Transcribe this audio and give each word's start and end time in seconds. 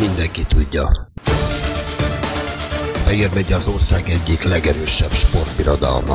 mindenki 0.00 0.44
tudja. 0.44 1.10
Fehér 3.02 3.30
megy 3.34 3.52
az 3.52 3.66
ország 3.66 4.08
egyik 4.08 4.42
legerősebb 4.42 5.12
sportbirodalma. 5.12 6.14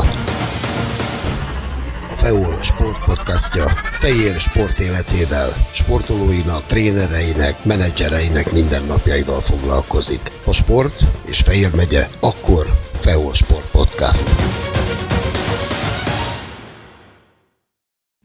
A 2.10 2.16
FEOL 2.16 2.58
Sport 2.62 3.06
podcastja 3.06 3.66
Fehér 4.00 4.40
sport 4.40 4.80
életével, 4.80 5.54
sportolóinak, 5.72 6.66
trénereinek, 6.66 7.64
menedzsereinek 7.64 8.52
mindennapjaival 8.52 9.42
foglalkozik. 9.42 10.32
A 10.46 10.52
sport 10.52 11.04
és 11.26 11.40
Fehér 11.40 11.76
megye, 11.76 12.08
akkor 12.20 12.80
FEOL 12.94 13.34
Sport 13.34 13.72
Podcast. 13.72 14.36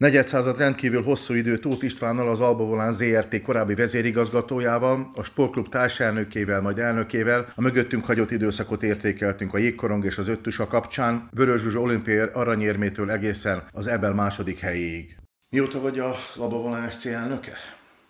Negyedszázad 0.01 0.59
rendkívül 0.59 1.03
hosszú 1.03 1.35
idő 1.35 1.59
Tóth 1.59 1.85
Istvánnal, 1.85 2.29
az 2.29 2.41
Alba 2.41 2.65
Volán 2.65 2.93
ZRT 2.93 3.43
korábbi 3.43 3.75
vezérigazgatójával, 3.75 5.11
a 5.15 5.23
sportklub 5.23 5.69
társelnökével, 5.69 6.61
majd 6.61 6.79
elnökével 6.79 7.47
a 7.55 7.61
mögöttünk 7.61 8.05
hagyott 8.05 8.31
időszakot 8.31 8.83
értékeltünk 8.83 9.55
a 9.55 9.59
jégkorong 9.59 10.05
és 10.05 10.19
az 10.19 10.29
öttusa 10.29 10.67
kapcsán, 10.67 11.29
Vörös 11.31 11.61
Zsuzsa 11.61 11.81
olimpiai 11.81 12.29
aranyérmétől 12.33 13.11
egészen 13.11 13.63
az 13.73 13.87
Ebel 13.87 14.15
második 14.15 14.59
helyéig. 14.59 15.17
Mióta 15.51 15.81
vagy 15.81 15.99
a 15.99 16.15
Alba 16.37 16.59
Volán 16.59 16.91
SC 16.91 17.07
elnöke? 17.07 17.53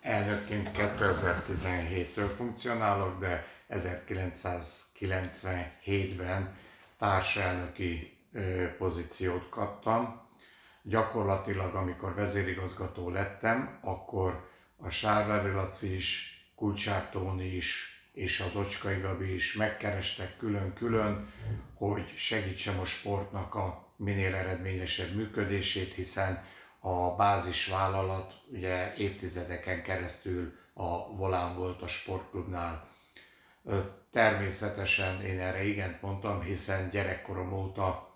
Elnökként 0.01 0.71
2017-től 0.77 2.29
funkcionálok, 2.37 3.19
de 3.19 3.45
1997-ben 3.69 6.55
társelnöki 6.99 8.17
pozíciót 8.77 9.49
kaptam 9.49 10.29
gyakorlatilag, 10.83 11.75
amikor 11.75 12.13
vezérigazgató 12.13 13.09
lettem, 13.09 13.77
akkor 13.81 14.49
a 14.77 14.89
Sárvári 14.89 15.51
Laci 15.51 15.95
is, 15.95 16.35
Kulcsák 16.55 17.09
Tóni 17.09 17.55
is, 17.55 18.01
és 18.13 18.39
az 18.39 18.55
Ocskai 18.55 18.99
Gabi 18.99 19.33
is 19.33 19.53
megkerestek 19.53 20.37
külön-külön, 20.37 21.33
hogy 21.73 22.13
segítsem 22.17 22.79
a 22.79 22.85
sportnak 22.85 23.55
a 23.55 23.85
minél 23.95 24.35
eredményesebb 24.35 25.15
működését, 25.15 25.93
hiszen 25.93 26.43
a 26.79 27.15
bázisvállalat 27.15 28.33
ugye 28.51 28.93
évtizedeken 28.95 29.83
keresztül 29.83 30.53
a 30.73 31.15
volán 31.15 31.55
volt 31.55 31.81
a 31.81 31.87
sportklubnál. 31.87 32.87
Természetesen 34.11 35.21
én 35.21 35.39
erre 35.39 35.63
igent 35.63 36.01
mondtam, 36.01 36.41
hiszen 36.41 36.89
gyerekkorom 36.89 37.53
óta 37.53 38.10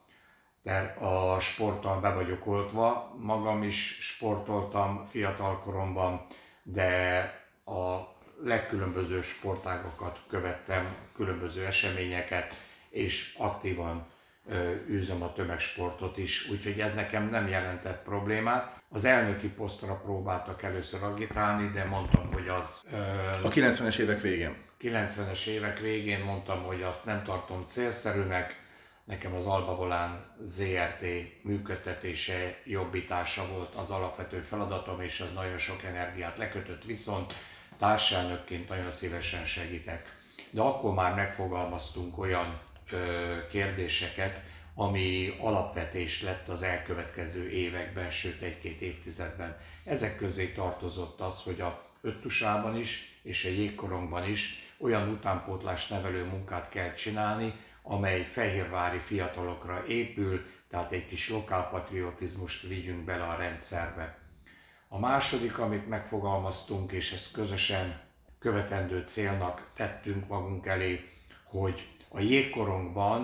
mert 0.66 1.02
a 1.02 1.38
sporttal 1.40 2.00
be 2.02 2.14
vagyok 2.14 2.48
oltva. 2.48 3.16
Magam 3.20 3.64
is 3.64 3.98
sportoltam 4.02 5.08
fiatalkoromban, 5.12 6.26
de 6.64 7.20
a 7.66 7.98
legkülönbözőbb 8.44 9.24
sportágokat 9.24 10.20
követtem, 10.30 10.96
különböző 11.16 11.66
eseményeket, 11.66 12.54
és 12.90 13.36
aktívan 13.38 14.08
űzöm 14.90 15.22
a 15.24 15.34
tömegsportot 15.34 16.18
is, 16.18 16.50
úgyhogy 16.50 16.80
ez 16.80 16.94
nekem 16.94 17.30
nem 17.30 17.48
jelentett 17.48 18.04
problémát. 18.04 18.82
Az 18.90 19.06
elnöki 19.06 19.48
posztra 19.48 19.96
próbáltak 19.96 20.64
először 20.64 21.04
agitálni, 21.04 21.72
de 21.74 21.86
mondtam, 21.86 22.34
hogy 22.34 22.48
az... 22.48 22.82
A 23.44 23.48
90-es 23.48 23.98
évek 23.98 24.22
végén. 24.22 24.56
90-es 24.82 25.46
évek 25.48 25.80
végén 25.80 26.24
mondtam, 26.24 26.64
hogy 26.64 26.82
azt 26.82 27.06
nem 27.06 27.24
tartom 27.24 27.66
célszerűnek, 27.68 28.65
Nekem 29.06 29.34
az 29.36 29.46
Alba 29.46 29.76
Volán 29.76 30.26
ZRT 30.44 31.06
működtetése, 31.42 32.58
jobbítása 32.64 33.48
volt 33.48 33.76
az 33.76 33.90
alapvető 33.90 34.42
feladatom, 34.42 35.02
és 35.02 35.20
az 35.20 35.34
nagyon 35.34 35.58
sok 35.58 35.84
energiát 35.84 36.38
lekötött, 36.38 36.84
viszont 36.84 37.34
társelnökként 37.78 38.70
nagyon 38.70 38.92
szívesen 38.92 39.46
segítek. 39.46 40.16
De 40.52 40.62
akkor 40.62 40.94
már 40.94 41.16
megfogalmaztunk 41.16 42.18
olyan 42.18 42.60
ö, 42.92 43.36
kérdéseket, 43.50 44.42
ami 44.76 45.36
alapvetés 45.40 46.22
lett 46.22 46.48
az 46.48 46.62
elkövetkező 46.62 47.50
években, 47.50 48.12
sőt 48.12 48.42
egy-két 48.42 48.82
évtizedben. 48.82 49.58
Ezek 49.84 50.18
közé 50.18 50.48
tartozott 50.52 51.20
az, 51.20 51.44
hogy 51.44 51.62
a 51.62 51.86
öttusában 52.02 52.78
is 52.80 53.20
és 53.24 53.46
a 53.46 53.50
jégkorongban 53.50 54.30
is 54.30 54.70
olyan 54.78 55.10
utánpótlás 55.10 55.88
nevelő 55.88 56.24
munkát 56.26 56.70
kell 56.70 56.94
csinálni, 56.94 57.54
amely 57.88 58.22
fehérvári 58.24 58.98
fiatalokra 58.98 59.86
épül, 59.88 60.46
tehát 60.70 60.92
egy 60.92 61.08
kis 61.08 61.30
lokálpatriotizmust 61.30 62.68
vigyünk 62.68 63.06
bele 63.06 63.24
a 63.24 63.36
rendszerbe. 63.36 64.18
A 64.88 65.00
második, 65.00 65.58
amit 65.58 65.88
megfogalmaztunk, 65.90 66.92
és 66.92 67.12
ezt 67.12 67.32
közösen 67.32 68.02
követendő 68.40 69.04
célnak 69.08 69.70
tettünk 69.76 70.28
magunk 70.28 70.66
elé, 70.66 71.10
hogy 71.44 71.88
a 72.10 72.20
jégkorongban 72.20 73.24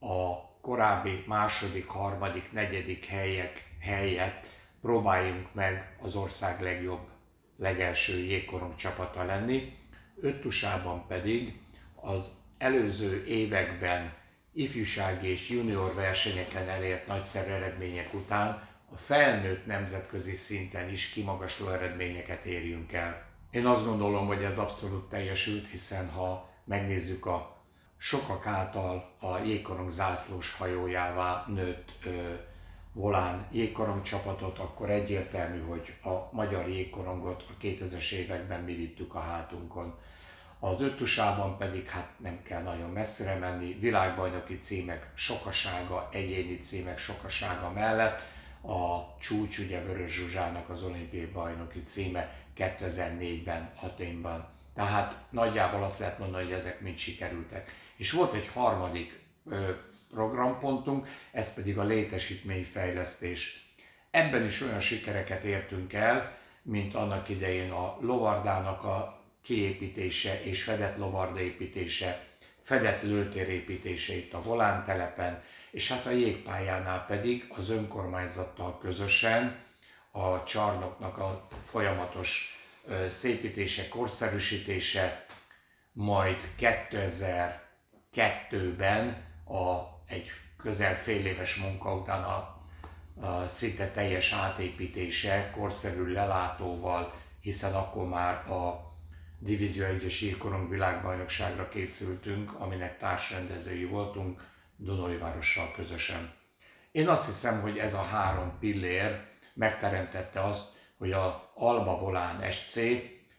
a 0.00 0.50
korábbi 0.60 1.24
második, 1.26 1.86
harmadik, 1.86 2.52
negyedik 2.52 3.04
helyek 3.04 3.70
helyett 3.80 4.46
próbáljunk 4.80 5.54
meg 5.54 5.96
az 6.02 6.16
ország 6.16 6.60
legjobb, 6.60 7.08
legelső 7.56 8.18
jégkorong 8.18 8.76
csapata 8.76 9.24
lenni. 9.24 9.76
Öttusában 10.20 11.06
pedig 11.06 11.60
az 11.94 12.30
előző 12.62 13.24
években 13.24 14.12
ifjúsági 14.52 15.28
és 15.28 15.48
junior 15.48 15.94
versenyeken 15.94 16.68
elért 16.68 17.06
nagyszerű 17.06 17.50
eredmények 17.50 18.14
után 18.14 18.68
a 18.92 18.96
felnőtt 18.96 19.66
nemzetközi 19.66 20.36
szinten 20.36 20.92
is 20.92 21.08
kimagasló 21.08 21.68
eredményeket 21.68 22.44
érjünk 22.44 22.92
el. 22.92 23.26
Én 23.50 23.66
azt 23.66 23.84
gondolom, 23.84 24.26
hogy 24.26 24.42
ez 24.42 24.58
abszolút 24.58 25.08
teljesült, 25.08 25.68
hiszen 25.70 26.08
ha 26.08 26.50
megnézzük 26.64 27.26
a 27.26 27.56
sokak 27.98 28.46
által 28.46 29.16
a 29.20 29.38
jégkorong 29.38 29.90
zászlós 29.90 30.52
hajójává 30.54 31.44
nőtt 31.48 31.88
ö, 32.04 32.34
volán 32.92 33.48
jégkorong 33.50 34.02
csapatot, 34.02 34.58
akkor 34.58 34.90
egyértelmű, 34.90 35.60
hogy 35.60 35.94
a 36.02 36.28
magyar 36.32 36.68
jégkorongot 36.68 37.44
a 37.48 37.62
2000-es 37.62 38.12
években 38.12 38.60
mi 38.60 38.74
vittük 38.74 39.14
a 39.14 39.20
hátunkon. 39.20 39.98
Az 40.64 40.80
öttusában 40.80 41.58
pedig 41.58 41.88
hát 41.88 42.10
nem 42.16 42.42
kell 42.42 42.62
nagyon 42.62 42.90
messzire 42.90 43.34
menni, 43.34 43.72
világbajnoki 43.80 44.58
címek 44.58 45.10
sokasága, 45.14 46.08
egyéni 46.12 46.60
címek 46.60 46.98
sokasága 46.98 47.70
mellett 47.70 48.20
a 48.64 49.18
csúcs 49.20 49.58
ugye 49.58 49.80
Vörös 49.84 50.12
Zsuzsának 50.12 50.68
az 50.68 50.82
olimpiai 50.82 51.26
bajnoki 51.26 51.82
címe 51.84 52.34
2004-ben 52.56 53.72
Aténban. 53.80 54.48
Tehát 54.74 55.14
nagyjából 55.30 55.82
azt 55.82 55.98
lehet 55.98 56.18
mondani, 56.18 56.44
hogy 56.44 56.52
ezek 56.52 56.80
mind 56.80 56.98
sikerültek. 56.98 57.70
És 57.96 58.10
volt 58.10 58.34
egy 58.34 58.48
harmadik 58.48 59.20
ö, 59.46 59.70
programpontunk, 60.10 61.08
ez 61.32 61.54
pedig 61.54 61.78
a 61.78 61.84
létesítményfejlesztés. 61.84 63.70
Ebben 64.10 64.44
is 64.44 64.60
olyan 64.60 64.80
sikereket 64.80 65.44
értünk 65.44 65.92
el, 65.92 66.38
mint 66.62 66.94
annak 66.94 67.28
idején 67.28 67.70
a 67.70 67.96
Lovardának 68.00 68.84
a 68.84 69.21
kiépítése 69.42 70.42
és 70.42 70.62
fedett 70.62 70.96
lovarda 70.96 71.40
építése, 71.40 72.26
fedett 72.62 73.02
lőtér 73.02 73.48
építése 73.48 74.14
itt 74.14 74.32
a 74.32 74.42
Volán 74.42 74.84
telepen, 74.84 75.42
és 75.70 75.88
hát 75.88 76.06
a 76.06 76.10
jégpályánál 76.10 77.06
pedig 77.06 77.52
az 77.56 77.70
önkormányzattal 77.70 78.78
közösen 78.78 79.56
a 80.10 80.44
csarnoknak 80.44 81.18
a 81.18 81.48
folyamatos 81.70 82.60
szépítése, 83.10 83.88
korszerűsítése, 83.88 85.26
majd 85.92 86.36
2002-ben 86.58 89.24
a, 89.44 89.78
egy 90.06 90.30
közel 90.56 91.02
fél 91.02 91.26
éves 91.26 91.56
munka 91.56 91.94
után 91.94 92.22
a, 92.22 92.60
a 93.26 93.48
szinte 93.48 93.90
teljes 93.90 94.32
átépítése, 94.32 95.50
korszerű 95.56 96.12
lelátóval, 96.12 97.14
hiszen 97.40 97.74
akkor 97.74 98.08
már 98.08 98.50
a 98.50 98.91
Divízió 99.44 99.84
1-es 99.86 100.22
írkorong 100.22 100.68
világbajnokságra 100.68 101.68
készültünk, 101.68 102.52
aminek 102.60 102.98
társrendezői 102.98 103.84
voltunk 103.84 104.40
Dunajvárossal 104.76 105.72
közösen. 105.72 106.32
Én 106.92 107.08
azt 107.08 107.26
hiszem, 107.26 107.60
hogy 107.60 107.78
ez 107.78 107.94
a 107.94 108.02
három 108.02 108.58
pillér 108.58 109.20
megteremtette 109.54 110.44
azt, 110.44 110.72
hogy 110.96 111.12
a 111.12 111.52
Alba 111.54 111.98
Volán 111.98 112.52
SC 112.52 112.80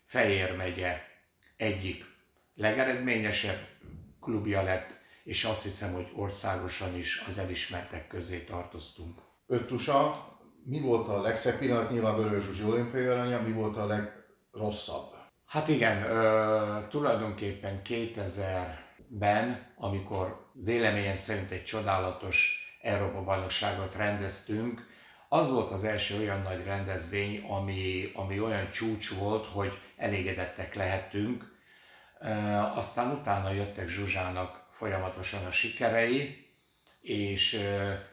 Fejér 0.05 0.55
megye 0.55 1.01
egyik 1.55 2.05
legeredményesebb 2.55 3.67
klubja 4.21 4.63
lett, 4.63 5.01
és 5.23 5.43
azt 5.43 5.63
hiszem, 5.63 5.93
hogy 5.93 6.11
országosan 6.15 6.95
is 6.95 7.23
az 7.27 7.37
elismertek 7.37 8.07
közé 8.07 8.39
tartoztunk. 8.39 9.19
Öttusa, 9.47 10.27
mi 10.63 10.79
volt 10.79 11.07
a 11.07 11.21
legszebb 11.21 11.57
pillanat? 11.57 11.91
Nyilván 11.91 12.15
Vörös 12.15 12.43
Zsuzsi 12.43 12.63
olimpiai 12.63 13.05
aranya, 13.05 13.41
mi 13.41 13.51
volt 13.51 13.77
a 13.77 13.85
legrosszabb? 13.85 15.12
Hát 15.53 15.67
igen, 15.67 16.03
ö, 16.03 16.87
tulajdonképpen 16.89 17.81
2000-ben, 17.85 19.73
amikor 19.75 20.51
véleményem 20.53 21.15
szerint 21.17 21.51
egy 21.51 21.63
csodálatos 21.63 22.59
Európa-bajnokságot 22.81 23.95
rendeztünk, 23.95 24.87
az 25.29 25.51
volt 25.51 25.71
az 25.71 25.83
első 25.83 26.17
olyan 26.17 26.41
nagy 26.41 26.63
rendezvény, 26.63 27.43
ami, 27.43 28.11
ami 28.13 28.39
olyan 28.39 28.71
csúcs 28.71 29.15
volt, 29.15 29.45
hogy 29.45 29.77
elégedettek 29.97 30.75
lehetünk. 30.75 31.59
Aztán 32.75 33.11
utána 33.11 33.51
jöttek 33.51 33.87
Zsuzsának 33.87 34.67
folyamatosan 34.71 35.45
a 35.45 35.51
sikerei, 35.51 36.47
és 37.01 37.61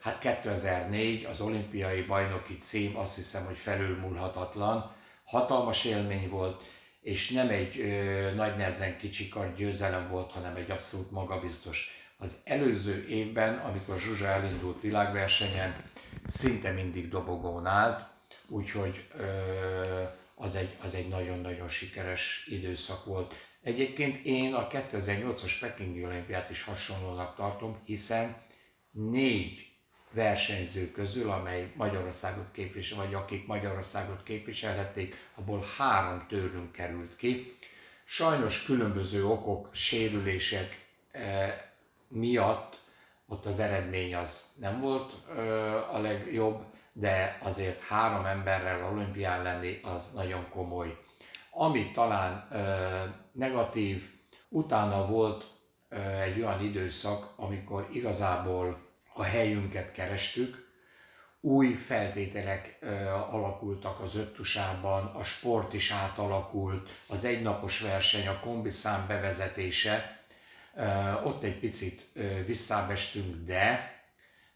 hát 0.01 0.19
2004 0.19 1.25
az 1.25 1.41
olimpiai 1.41 2.01
bajnoki 2.01 2.57
cím 2.57 2.97
azt 2.97 3.15
hiszem, 3.15 3.45
hogy 3.45 3.57
felülmúlhatatlan, 3.57 4.95
hatalmas 5.23 5.85
élmény 5.85 6.29
volt, 6.29 6.63
és 7.01 7.29
nem 7.29 7.49
egy 7.49 7.79
ö, 7.79 8.31
nagy 8.35 8.57
nehezen 8.57 8.97
kicsikar 8.97 9.55
győzelem 9.55 10.09
volt, 10.09 10.31
hanem 10.31 10.55
egy 10.55 10.71
abszolút 10.71 11.11
magabiztos. 11.11 11.89
Az 12.17 12.41
előző 12.43 13.07
évben, 13.07 13.57
amikor 13.57 13.99
Zsuzsa 13.99 14.25
elindult 14.25 14.81
világversenyen, 14.81 15.83
szinte 16.27 16.71
mindig 16.71 17.09
dobogón 17.09 17.65
állt, 17.65 18.05
úgyhogy 18.47 19.07
ö, 19.17 20.03
az 20.35 20.55
egy, 20.55 20.75
az 20.81 20.93
egy 20.93 21.07
nagyon-nagyon 21.07 21.69
sikeres 21.69 22.47
időszak 22.49 23.05
volt. 23.05 23.33
Egyébként 23.63 24.25
én 24.25 24.53
a 24.53 24.67
2008-as 24.67 25.57
Pekingi 25.59 26.05
olimpiát 26.05 26.49
is 26.49 26.63
hasonlónak 26.63 27.35
tartom, 27.35 27.81
hiszen 27.85 28.35
négy 28.91 29.70
versenyző 30.11 30.91
közül, 30.91 31.29
amely 31.29 31.71
Magyarországot 31.75 32.51
képvisel, 32.51 32.97
vagy 32.97 33.13
akik 33.13 33.47
Magyarországot 33.47 34.23
képviselhették, 34.23 35.15
abból 35.35 35.65
három 35.77 36.25
tőlünk 36.27 36.71
került 36.71 37.15
ki. 37.15 37.55
Sajnos 38.05 38.63
különböző 38.63 39.25
okok, 39.25 39.69
sérülések 39.71 40.85
eh, 41.11 41.61
miatt 42.07 42.79
ott 43.27 43.45
az 43.45 43.59
eredmény 43.59 44.15
az 44.15 44.53
nem 44.59 44.81
volt 44.81 45.13
eh, 45.29 45.95
a 45.95 45.99
legjobb, 45.99 46.63
de 46.93 47.37
azért 47.41 47.81
három 47.81 48.25
emberrel 48.25 48.91
olimpián 48.93 49.43
lenni 49.43 49.79
az 49.83 50.13
nagyon 50.13 50.49
komoly. 50.49 50.97
Ami 51.51 51.91
talán 51.91 52.47
eh, 52.51 53.13
negatív, 53.31 54.09
utána 54.49 55.05
volt 55.05 55.45
egy 56.21 56.37
olyan 56.39 56.63
időszak, 56.63 57.33
amikor 57.35 57.87
igazából 57.91 58.90
a 59.13 59.23
helyünket 59.23 59.91
kerestük, 59.91 60.69
új 61.41 61.73
feltételek 61.73 62.77
alakultak 63.31 63.99
az 63.99 64.15
öttusában, 64.15 65.05
a 65.05 65.23
sport 65.23 65.73
is 65.73 65.91
átalakult, 65.91 66.89
az 67.07 67.25
egynapos 67.25 67.79
verseny, 67.79 68.27
a 68.27 68.39
kombiszám 68.39 69.07
bevezetése, 69.07 70.19
ott 71.23 71.43
egy 71.43 71.59
picit 71.59 72.07
visszábestünk, 72.45 73.45
de 73.45 73.95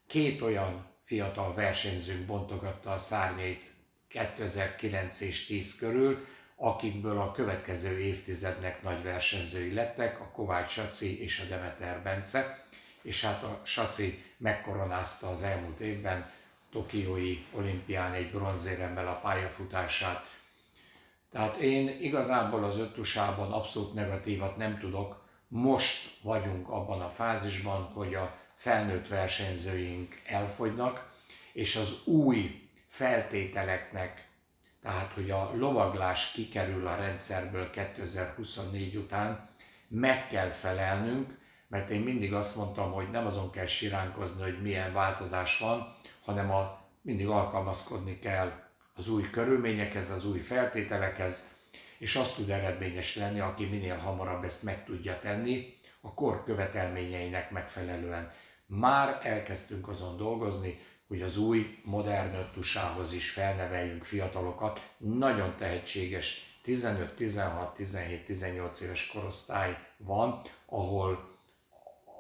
két 0.07 0.42
olyan 0.42 0.86
fiatal 1.06 1.54
versenyzőnk 1.54 2.25
bontogatta 2.25 2.92
a 2.92 3.00
szárnyait 3.00 3.74
2009 4.07 5.22
és 5.22 5.46
10 5.46 5.75
körül, 5.75 6.25
akikből 6.56 7.19
a 7.19 7.31
következő 7.31 8.00
évtizednek 8.00 8.84
nagy 8.84 9.04
versenyzői 9.04 9.74
lettek, 9.74 10.19
a 10.19 10.31
Kovács 10.31 10.72
Saci 10.72 11.22
és 11.22 11.40
a 11.40 11.50
Demeter 11.50 12.02
Bence 12.04 12.64
és 13.06 13.25
hát 13.25 13.44
a 13.44 13.62
Saci 13.63 14.24
megkoronázta 14.38 15.30
az 15.30 15.44
elmúlt 15.44 15.80
évben 15.80 16.31
Tokiói 16.72 17.46
olimpián 17.52 18.13
egy 18.13 18.31
bronzéremmel 18.31 19.07
a 19.07 19.19
pályafutását. 19.19 20.25
Tehát 21.31 21.56
én 21.56 22.02
igazából 22.02 22.63
az 22.63 22.80
öttusában 22.80 23.52
abszolút 23.52 23.94
negatívat 23.94 24.57
nem 24.57 24.80
tudok. 24.80 25.24
Most 25.48 26.19
vagyunk 26.22 26.69
abban 26.69 27.02
a 27.02 27.10
fázisban, 27.10 27.84
hogy 27.84 28.16
a 28.16 28.36
felnőtt 28.56 29.07
versenyzőink 29.07 30.22
elfogynak, 30.25 31.13
és 31.54 31.75
az 31.75 32.02
új 32.06 32.69
feltételeknek, 32.90 34.28
tehát 34.81 35.12
hogy 35.13 35.31
a 35.31 35.52
lovaglás 35.56 36.31
kikerül 36.31 36.88
a 36.88 36.96
rendszerből 36.96 37.69
2024 37.69 38.96
után, 38.96 39.50
meg 39.88 40.28
kell 40.28 40.50
felelnünk, 40.50 41.38
mert 41.67 41.89
én 41.89 42.01
mindig 42.01 42.33
azt 42.33 42.56
mondtam, 42.56 42.91
hogy 42.91 43.09
nem 43.12 43.25
azon 43.25 43.51
kell 43.51 43.65
siránkozni, 43.65 44.41
hogy 44.41 44.62
milyen 44.62 44.94
változás 44.94 45.59
van, 45.59 45.95
hanem 46.23 46.51
a, 46.51 46.81
mindig 47.01 47.27
alkalmazkodni 47.27 48.19
kell 48.19 48.51
az 48.95 49.09
új 49.09 49.29
körülményekhez, 49.29 50.09
az 50.12 50.25
új 50.25 50.39
feltételekhez, 50.39 51.56
és 51.97 52.15
azt 52.15 52.35
tud 52.35 52.50
eredményes 52.50 53.15
lenni, 53.15 53.39
aki 53.39 53.65
minél 53.65 53.97
hamarabb 53.97 54.44
ezt 54.44 54.63
meg 54.63 54.85
tudja 54.85 55.19
tenni, 55.19 55.73
a 56.01 56.13
kor 56.13 56.44
követelményeinek 56.44 57.51
megfelelően. 57.51 58.31
Már 58.65 59.19
elkezdtünk 59.23 59.88
azon 59.88 60.18
dolgozni, 60.18 60.79
hogy 61.07 61.21
az 61.21 61.38
új 61.38 61.79
modern 61.83 62.35
öttusához 62.35 63.13
is 63.13 63.29
felneveljünk 63.29 64.03
fiatalokat. 64.03 64.91
Nagyon 64.97 65.56
tehetséges 65.57 66.57
15, 66.63 67.15
16, 67.15 67.75
17, 67.75 68.25
18 68.25 68.81
éves 68.81 69.07
korosztály 69.07 69.77
van, 69.97 70.41
ahol 70.65 71.34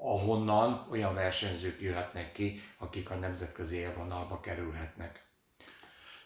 ahonnan 0.01 0.87
olyan 0.91 1.13
versenyzők 1.13 1.81
jöhetnek 1.81 2.31
ki, 2.31 2.61
akik 2.77 3.09
a 3.09 3.15
nemzetközi 3.15 3.75
élvonalba 3.75 4.39
kerülhetnek. 4.39 5.23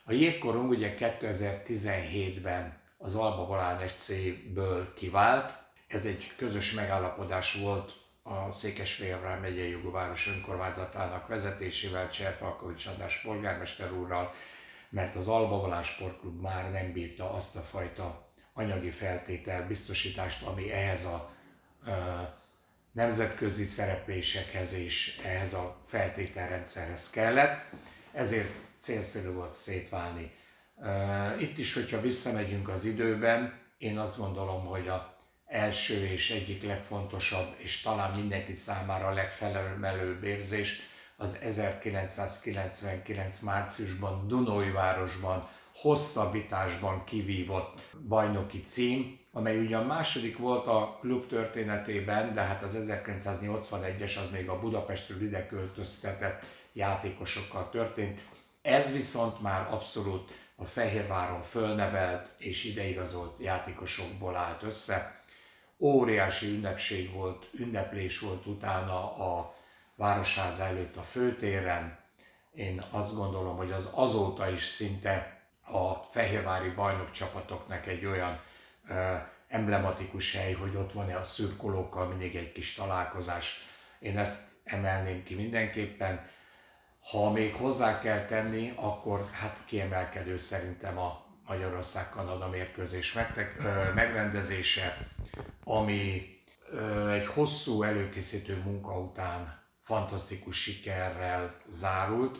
A 0.05 0.11
jégkorong 0.11 0.69
ugye 0.69 0.95
2017-ben 0.99 2.81
az 2.97 3.15
Alba 3.15 3.45
Volán 3.45 3.87
SC-ből 3.87 4.93
kivált. 4.93 5.51
Ez 5.87 6.05
egy 6.05 6.33
közös 6.37 6.73
megállapodás 6.73 7.53
volt 7.53 7.93
a 8.23 8.51
Székesfehérvár 8.51 9.39
megyei 9.39 9.69
jogóváros 9.69 10.27
önkormányzatának 10.27 11.27
vezetésével, 11.27 12.09
Cserpalkovics 12.09 12.85
András 12.85 13.21
polgármester 13.21 13.91
úrral, 13.91 14.33
mert 14.89 15.15
az 15.15 15.27
Alba 15.27 15.59
Volán 15.59 15.83
Sportklub 15.83 16.41
már 16.41 16.71
nem 16.71 16.93
bírta 16.93 17.33
azt 17.33 17.55
a 17.55 17.61
fajta 17.61 18.27
anyagi 18.53 18.91
feltétel 18.91 19.67
biztosítást, 19.67 20.43
ami 20.43 20.71
ehhez 20.71 21.05
a 21.05 21.33
nemzetközi 22.91 23.63
szereplésekhez 23.65 24.73
és 24.73 25.19
ehhez 25.25 25.53
a 25.53 25.77
feltételrendszerhez 25.87 27.09
kellett, 27.09 27.65
ezért 28.11 28.51
célszerű 28.81 29.29
volt 29.31 29.53
szétválni. 29.53 30.31
Itt 31.39 31.57
is, 31.57 31.73
hogyha 31.73 32.01
visszamegyünk 32.01 32.69
az 32.69 32.85
időben, 32.85 33.59
én 33.77 33.97
azt 33.97 34.17
gondolom, 34.17 34.65
hogy 34.65 34.87
a 34.87 35.17
első 35.45 36.05
és 36.05 36.31
egyik 36.31 36.63
legfontosabb, 36.63 37.55
és 37.57 37.81
talán 37.81 38.19
mindenki 38.19 38.55
számára 38.55 39.07
a 39.07 39.13
legfelemelőbb 39.13 40.23
érzés 40.23 40.79
az 41.17 41.37
1999. 41.41 43.39
márciusban 43.39 44.27
Dunói-városban 44.27 45.49
hosszabbításban 45.81 47.03
kivívott 47.03 47.79
bajnoki 48.07 48.63
cím, 48.63 49.19
amely 49.31 49.59
ugyan 49.59 49.85
második 49.85 50.37
volt 50.37 50.67
a 50.67 50.97
klub 50.99 51.27
történetében, 51.27 52.33
de 52.33 52.41
hát 52.41 52.63
az 52.63 52.75
1981-es 52.87 54.17
az 54.17 54.31
még 54.31 54.49
a 54.49 54.59
Budapestről 54.59 55.21
ide 55.21 55.47
költöztetett 55.47 56.43
játékosokkal 56.73 57.69
történt. 57.69 58.21
Ez 58.61 58.91
viszont 58.91 59.41
már 59.41 59.73
abszolút 59.73 60.31
a 60.55 60.65
Fehérváron 60.65 61.43
fölnevelt 61.43 62.29
és 62.37 62.63
ideigazolt 62.63 63.39
játékosokból 63.39 64.35
állt 64.35 64.63
össze. 64.63 65.23
Óriási 65.77 66.47
ünnepség 66.47 67.13
volt, 67.13 67.49
ünneplés 67.53 68.19
volt 68.19 68.45
utána 68.45 69.17
a 69.17 69.55
Városház 69.95 70.59
előtt 70.59 70.95
a 70.95 71.01
főtéren. 71.01 71.99
Én 72.53 72.83
azt 72.91 73.15
gondolom, 73.15 73.57
hogy 73.57 73.71
az 73.71 73.89
azóta 73.93 74.49
is 74.49 74.63
szinte 74.63 75.38
a 75.71 76.07
fehérvári 76.11 76.69
bajnok 76.69 77.11
csapatoknak 77.11 77.87
egy 77.87 78.05
olyan 78.05 78.41
emblematikus 79.47 80.35
hely, 80.35 80.53
hogy 80.53 80.75
ott 80.75 80.91
van 80.93 81.09
a 81.09 81.23
szürkolókkal 81.23 82.07
mindig 82.07 82.35
egy 82.35 82.51
kis 82.51 82.73
találkozás. 82.73 83.65
Én 83.99 84.17
ezt 84.17 84.51
emelném 84.63 85.23
ki 85.23 85.35
mindenképpen. 85.35 86.29
Ha 87.11 87.31
még 87.31 87.53
hozzá 87.53 87.99
kell 87.99 88.25
tenni, 88.25 88.73
akkor 88.75 89.29
hát 89.31 89.57
kiemelkedő 89.65 90.37
szerintem 90.37 90.97
a 90.97 91.25
Magyarország-Kanada 91.47 92.47
mérkőzés 92.47 93.17
megrendezése, 93.95 94.97
ami 95.63 96.27
egy 97.11 97.25
hosszú 97.27 97.83
előkészítő 97.83 98.61
munka 98.63 98.99
után 98.99 99.63
fantasztikus 99.83 100.61
sikerrel 100.61 101.55
zárult, 101.69 102.37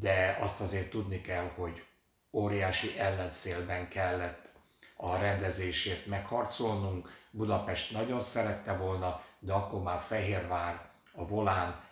de 0.00 0.38
azt 0.40 0.60
azért 0.60 0.90
tudni 0.90 1.20
kell, 1.20 1.50
hogy 1.54 1.85
óriási 2.32 2.98
ellenszélben 2.98 3.88
kellett 3.88 4.48
a 4.96 5.16
rendezésért 5.16 6.06
megharcolnunk. 6.06 7.10
Budapest 7.30 7.92
nagyon 7.92 8.20
szerette 8.20 8.76
volna, 8.76 9.22
de 9.38 9.52
akkor 9.52 9.82
már 9.82 10.00
Fehérvár, 10.00 10.80
a 11.12 11.26
Volán 11.26 11.84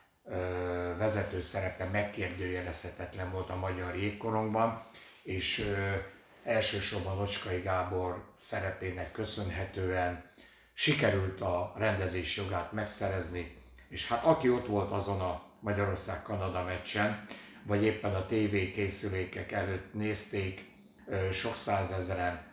vezető 0.98 1.40
szerepe 1.40 1.84
megkérdőjelezhetetlen 1.84 3.30
volt 3.30 3.50
a 3.50 3.56
magyar 3.56 3.96
jégkorongban, 3.96 4.82
és 5.22 5.72
elsősorban 6.44 7.18
Ocskai 7.18 7.60
Gábor 7.60 8.24
szerepének 8.38 9.12
köszönhetően 9.12 10.24
sikerült 10.74 11.40
a 11.40 11.74
rendezés 11.76 12.36
jogát 12.36 12.72
megszerezni, 12.72 13.56
és 13.88 14.08
hát 14.08 14.24
aki 14.24 14.50
ott 14.50 14.66
volt 14.66 14.90
azon 14.92 15.20
a 15.20 15.42
Magyarország-Kanada 15.60 16.62
meccsen, 16.62 17.26
vagy 17.66 17.82
éppen 17.84 18.14
a 18.14 18.26
TV 18.26 18.72
készülékek 18.74 19.52
előtt 19.52 19.94
nézték 19.94 20.72
sok 21.32 21.56
százezeren, 21.56 22.52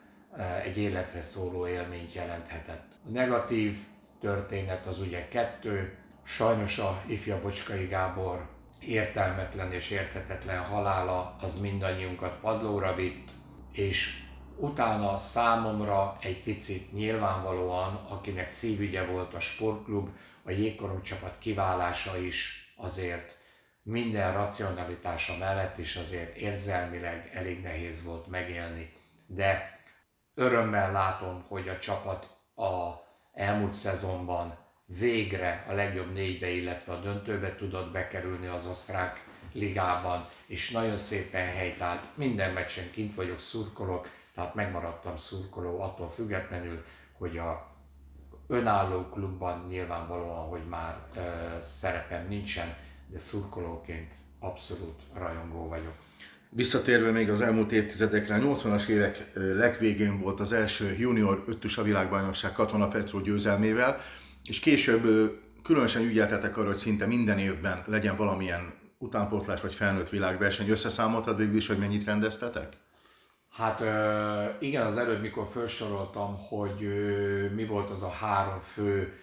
egy 0.64 0.78
életre 0.78 1.22
szóló 1.22 1.68
élményt 1.68 2.14
jelenthetett. 2.14 2.92
A 3.06 3.10
negatív 3.10 3.78
történet 4.20 4.86
az 4.86 5.00
ugye 5.00 5.28
kettő, 5.28 5.98
sajnos 6.24 6.78
a 6.78 7.04
ifja 7.08 7.42
Bocskai 7.42 7.86
Gábor 7.86 8.50
értelmetlen 8.80 9.72
és 9.72 9.90
értetetlen 9.90 10.60
halála 10.64 11.36
az 11.42 11.60
mindannyiunkat 11.60 12.40
padlóra 12.40 12.96
vitt, 12.96 13.32
és 13.72 14.24
utána 14.58 15.18
számomra 15.18 16.18
egy 16.22 16.44
picit 16.44 16.94
nyilvánvalóan, 16.94 17.96
akinek 18.10 18.50
szívügye 18.50 19.06
volt 19.06 19.34
a 19.34 19.40
sportklub, 19.40 20.10
a 20.44 20.52
jégkorong 20.52 21.02
csapat 21.02 21.38
kiválása 21.40 22.18
is 22.18 22.74
azért 22.78 23.41
minden 23.84 24.34
racionalitása 24.34 25.38
mellett 25.38 25.78
is 25.78 25.96
azért 25.96 26.36
érzelmileg 26.36 27.30
elég 27.34 27.62
nehéz 27.62 28.04
volt 28.06 28.28
megélni. 28.28 28.94
De 29.26 29.80
örömmel 30.34 30.92
látom, 30.92 31.46
hogy 31.48 31.68
a 31.68 31.80
csapat 31.80 32.24
a 32.56 32.92
elmúlt 33.34 33.74
szezonban 33.74 34.58
végre 34.86 35.66
a 35.68 35.74
legjobb 35.74 36.14
négybe, 36.14 36.50
illetve 36.50 36.94
a 36.94 37.00
döntőbe 37.00 37.56
tudott 37.56 37.92
bekerülni 37.92 38.48
az 38.48 38.68
osztrák 38.68 39.26
ligában, 39.52 40.30
és 40.46 40.72
nagyon 40.72 40.98
szépen 40.98 41.46
helytált. 41.46 42.04
Minden 42.16 42.54
meccsen 42.54 42.92
kint 42.92 43.16
vagyok, 43.16 43.40
szurkolok, 43.40 44.08
tehát 44.36 44.56
megmaradtam 44.56 45.18
szurkoló 45.18 45.82
attól 45.82 46.12
függetlenül, 46.12 46.86
hogy 47.18 47.38
a 47.38 47.70
önálló 48.48 49.10
klubban 49.10 49.66
nyilvánvalóan, 49.68 50.48
hogy 50.48 50.68
már 50.68 50.98
ö, 51.16 51.22
szerepem 51.64 52.28
nincsen, 52.28 52.76
de 53.12 53.20
szurkolóként 53.20 54.12
abszolút 54.40 55.00
rajongó 55.14 55.68
vagyok. 55.68 55.94
Visszatérve 56.50 57.12
még 57.12 57.30
az 57.30 57.42
elmúlt 57.42 57.72
évtizedekre, 57.72 58.36
a 58.36 58.40
80-as 58.40 58.88
évek 58.88 59.32
legvégén 59.34 60.20
volt 60.20 60.40
az 60.40 60.52
első 60.52 60.96
junior 61.00 61.44
ötös 61.48 61.78
a 61.78 61.84
világbajnokság 61.84 62.54
Katona 62.54 62.88
Petro 62.88 63.20
győzelmével, 63.20 64.02
és 64.44 64.60
később 64.60 65.04
különösen 65.64 66.04
ügyeltetek 66.04 66.58
arra, 66.58 66.68
hogy 66.68 66.76
szinte 66.76 67.06
minden 67.06 67.40
évben 67.40 67.84
legyen 67.86 68.16
valamilyen 68.16 68.74
utánpótlás 68.98 69.62
vagy 69.62 69.74
felnőtt 69.74 70.10
világverseny. 70.10 70.70
Összeszámoltad 70.70 71.38
végül 71.38 71.56
is, 71.56 71.68
hogy 71.68 71.78
mennyit 71.78 72.06
rendeztetek? 72.06 72.74
Hát 73.50 73.80
igen, 74.62 74.86
az 74.86 74.98
előbb, 74.98 75.22
mikor 75.22 75.48
felsoroltam, 75.54 76.38
hogy 76.38 76.80
mi 77.56 77.66
volt 77.66 77.90
az 77.90 78.04
a 78.04 78.10
három 78.10 78.62
fő 78.62 79.14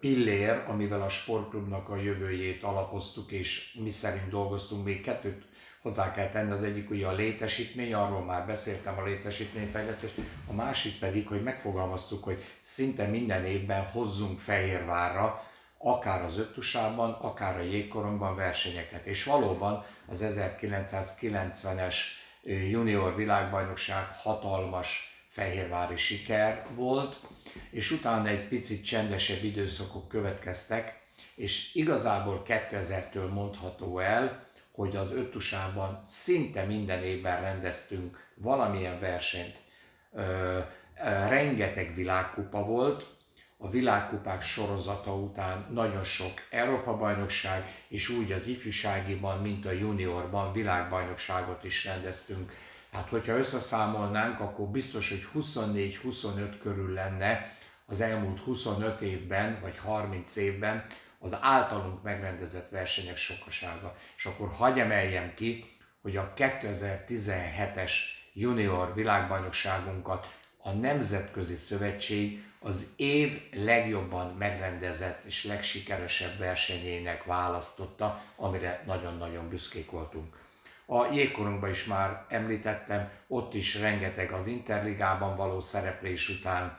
pillér, 0.00 0.64
amivel 0.68 1.02
a 1.02 1.08
sportklubnak 1.08 1.88
a 1.88 1.96
jövőjét 1.96 2.62
alapoztuk, 2.62 3.30
és 3.30 3.76
mi 3.82 3.92
szerint 3.92 4.28
dolgoztunk, 4.28 4.84
még 4.84 5.02
kettőt 5.02 5.44
hozzá 5.82 6.12
kell 6.12 6.30
tenni, 6.30 6.50
az 6.50 6.62
egyik 6.62 6.90
ugye 6.90 7.06
a 7.06 7.12
létesítmény, 7.12 7.94
arról 7.94 8.24
már 8.24 8.46
beszéltem 8.46 8.98
a 8.98 9.04
létesítményfejlesztés, 9.04 10.10
a 10.46 10.52
másik 10.52 10.98
pedig, 10.98 11.26
hogy 11.26 11.42
megfogalmaztuk, 11.42 12.24
hogy 12.24 12.44
szinte 12.62 13.06
minden 13.06 13.44
évben 13.44 13.84
hozzunk 13.84 14.40
Fehérvárra, 14.40 15.42
akár 15.78 16.24
az 16.24 16.38
öttusában, 16.38 17.10
akár 17.10 17.58
a 17.58 17.62
jégkorongban 17.62 18.36
versenyeket. 18.36 19.06
És 19.06 19.24
valóban 19.24 19.84
az 20.06 20.20
1990-es 20.22 21.96
junior 22.42 23.16
világbajnokság 23.16 24.06
hatalmas 24.22 25.09
fehérvári 25.30 25.96
siker 25.96 26.66
volt, 26.74 27.20
és 27.70 27.90
utána 27.90 28.28
egy 28.28 28.48
picit 28.48 28.84
csendesebb 28.84 29.42
időszakok 29.44 30.08
következtek, 30.08 31.00
és 31.34 31.74
igazából 31.74 32.42
2000-től 32.46 33.32
mondható 33.32 33.98
el, 33.98 34.46
hogy 34.72 34.96
az 34.96 35.12
öttusában 35.12 36.02
szinte 36.06 36.64
minden 36.64 37.02
évben 37.02 37.40
rendeztünk 37.40 38.26
valamilyen 38.34 39.00
versenyt. 39.00 39.56
Rengeteg 41.28 41.94
világkupa 41.94 42.64
volt, 42.64 43.18
a 43.62 43.70
világkupák 43.70 44.42
sorozata 44.42 45.14
után 45.14 45.66
nagyon 45.70 46.04
sok 46.04 46.32
Európa-bajnokság, 46.50 47.64
és 47.88 48.08
úgy 48.08 48.32
az 48.32 48.46
ifjúságiban, 48.46 49.40
mint 49.40 49.66
a 49.66 49.70
juniorban 49.72 50.52
világbajnokságot 50.52 51.64
is 51.64 51.84
rendeztünk. 51.84 52.52
Hát, 52.92 53.08
hogyha 53.08 53.36
összeszámolnánk, 53.36 54.40
akkor 54.40 54.66
biztos, 54.66 55.08
hogy 55.08 55.42
24-25 55.42 56.54
körül 56.62 56.92
lenne 56.92 57.56
az 57.86 58.00
elmúlt 58.00 58.40
25 58.40 59.00
évben, 59.00 59.58
vagy 59.60 59.78
30 59.78 60.36
évben 60.36 60.86
az 61.18 61.36
általunk 61.40 62.02
megrendezett 62.02 62.70
versenyek 62.70 63.16
sokasága. 63.16 63.96
És 64.16 64.26
akkor 64.26 64.52
hagy 64.52 64.78
emeljem 64.78 65.34
ki, 65.34 65.64
hogy 66.02 66.16
a 66.16 66.32
2017-es 66.36 67.92
junior 68.32 68.94
világbajnokságunkat 68.94 70.34
a 70.58 70.70
Nemzetközi 70.72 71.56
Szövetség 71.56 72.44
az 72.60 72.92
év 72.96 73.42
legjobban 73.52 74.34
megrendezett 74.36 75.24
és 75.24 75.44
legsikeresebb 75.44 76.38
versenyének 76.38 77.24
választotta, 77.24 78.22
amire 78.36 78.82
nagyon-nagyon 78.86 79.48
büszkék 79.48 79.90
voltunk. 79.90 80.36
A 80.92 81.12
jégkorunkban 81.12 81.70
is 81.70 81.84
már 81.84 82.24
említettem, 82.28 83.10
ott 83.26 83.54
is 83.54 83.80
rengeteg 83.80 84.32
az 84.32 84.46
Interligában 84.46 85.36
való 85.36 85.60
szereplés 85.60 86.28
után 86.28 86.78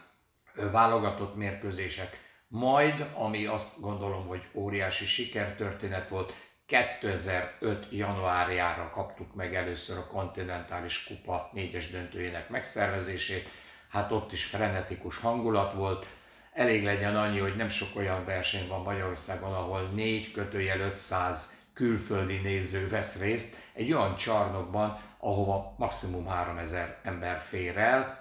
válogatott 0.72 1.36
mérkőzések, 1.36 2.20
majd, 2.48 3.10
ami 3.14 3.46
azt 3.46 3.82
gondolom, 3.82 4.28
hogy 4.28 4.42
óriási 4.54 5.06
sikertörténet 5.06 6.10
volt, 6.10 6.34
2005. 6.66 7.88
januárjára 7.92 8.90
kaptuk 8.90 9.36
meg 9.36 9.56
először 9.56 9.98
a 9.98 10.08
kontinentális 10.08 11.04
kupa 11.04 11.50
négyes 11.54 11.90
döntőjének 11.90 12.50
megszervezését, 12.50 13.50
hát 13.90 14.12
ott 14.12 14.32
is 14.32 14.46
frenetikus 14.46 15.18
hangulat 15.18 15.74
volt. 15.74 16.06
Elég 16.54 16.84
legyen 16.84 17.16
annyi, 17.16 17.40
hogy 17.40 17.56
nem 17.56 17.70
sok 17.70 17.96
olyan 17.96 18.26
verseny 18.26 18.68
van 18.68 18.82
Magyarországon, 18.82 19.54
ahol 19.54 19.82
4 19.82 20.32
kötőjel 20.32 20.80
500 20.80 21.60
külföldi 21.74 22.38
néző 22.38 22.90
vesz 22.90 23.20
részt 23.20 23.56
egy 23.74 23.94
olyan 23.94 24.16
csarnokban, 24.16 25.00
ahova 25.18 25.76
maximum 25.78 26.26
3000 26.26 27.00
ember 27.04 27.40
fér 27.40 27.78
el. 27.78 28.20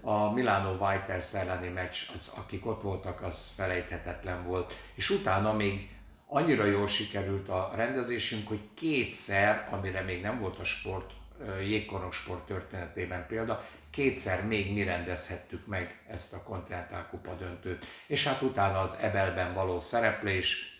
A 0.00 0.32
Milano 0.32 0.72
Vipers 0.72 1.34
elleni 1.34 1.68
meccs, 1.68 1.96
az, 2.14 2.32
akik 2.36 2.66
ott 2.66 2.82
voltak, 2.82 3.22
az 3.22 3.52
felejthetetlen 3.56 4.44
volt. 4.46 4.72
És 4.94 5.10
utána 5.10 5.52
még 5.52 5.90
annyira 6.26 6.64
jól 6.64 6.88
sikerült 6.88 7.48
a 7.48 7.72
rendezésünk, 7.74 8.48
hogy 8.48 8.60
kétszer, 8.74 9.68
amire 9.70 10.00
még 10.00 10.22
nem 10.22 10.40
volt 10.40 10.58
a 10.58 10.64
sport, 10.64 11.10
jégkorong 11.60 12.12
sport 12.12 12.46
történetében 12.46 13.26
példa, 13.26 13.64
kétszer 13.90 14.46
még 14.46 14.72
mi 14.72 14.84
rendezhettük 14.84 15.66
meg 15.66 16.04
ezt 16.08 16.32
a 16.32 16.42
Continental 16.42 17.06
Kupa 17.10 17.34
döntőt. 17.34 17.84
És 18.06 18.26
hát 18.26 18.42
utána 18.42 18.80
az 18.80 18.98
Ebelben 19.00 19.54
való 19.54 19.80
szereplés. 19.80 20.78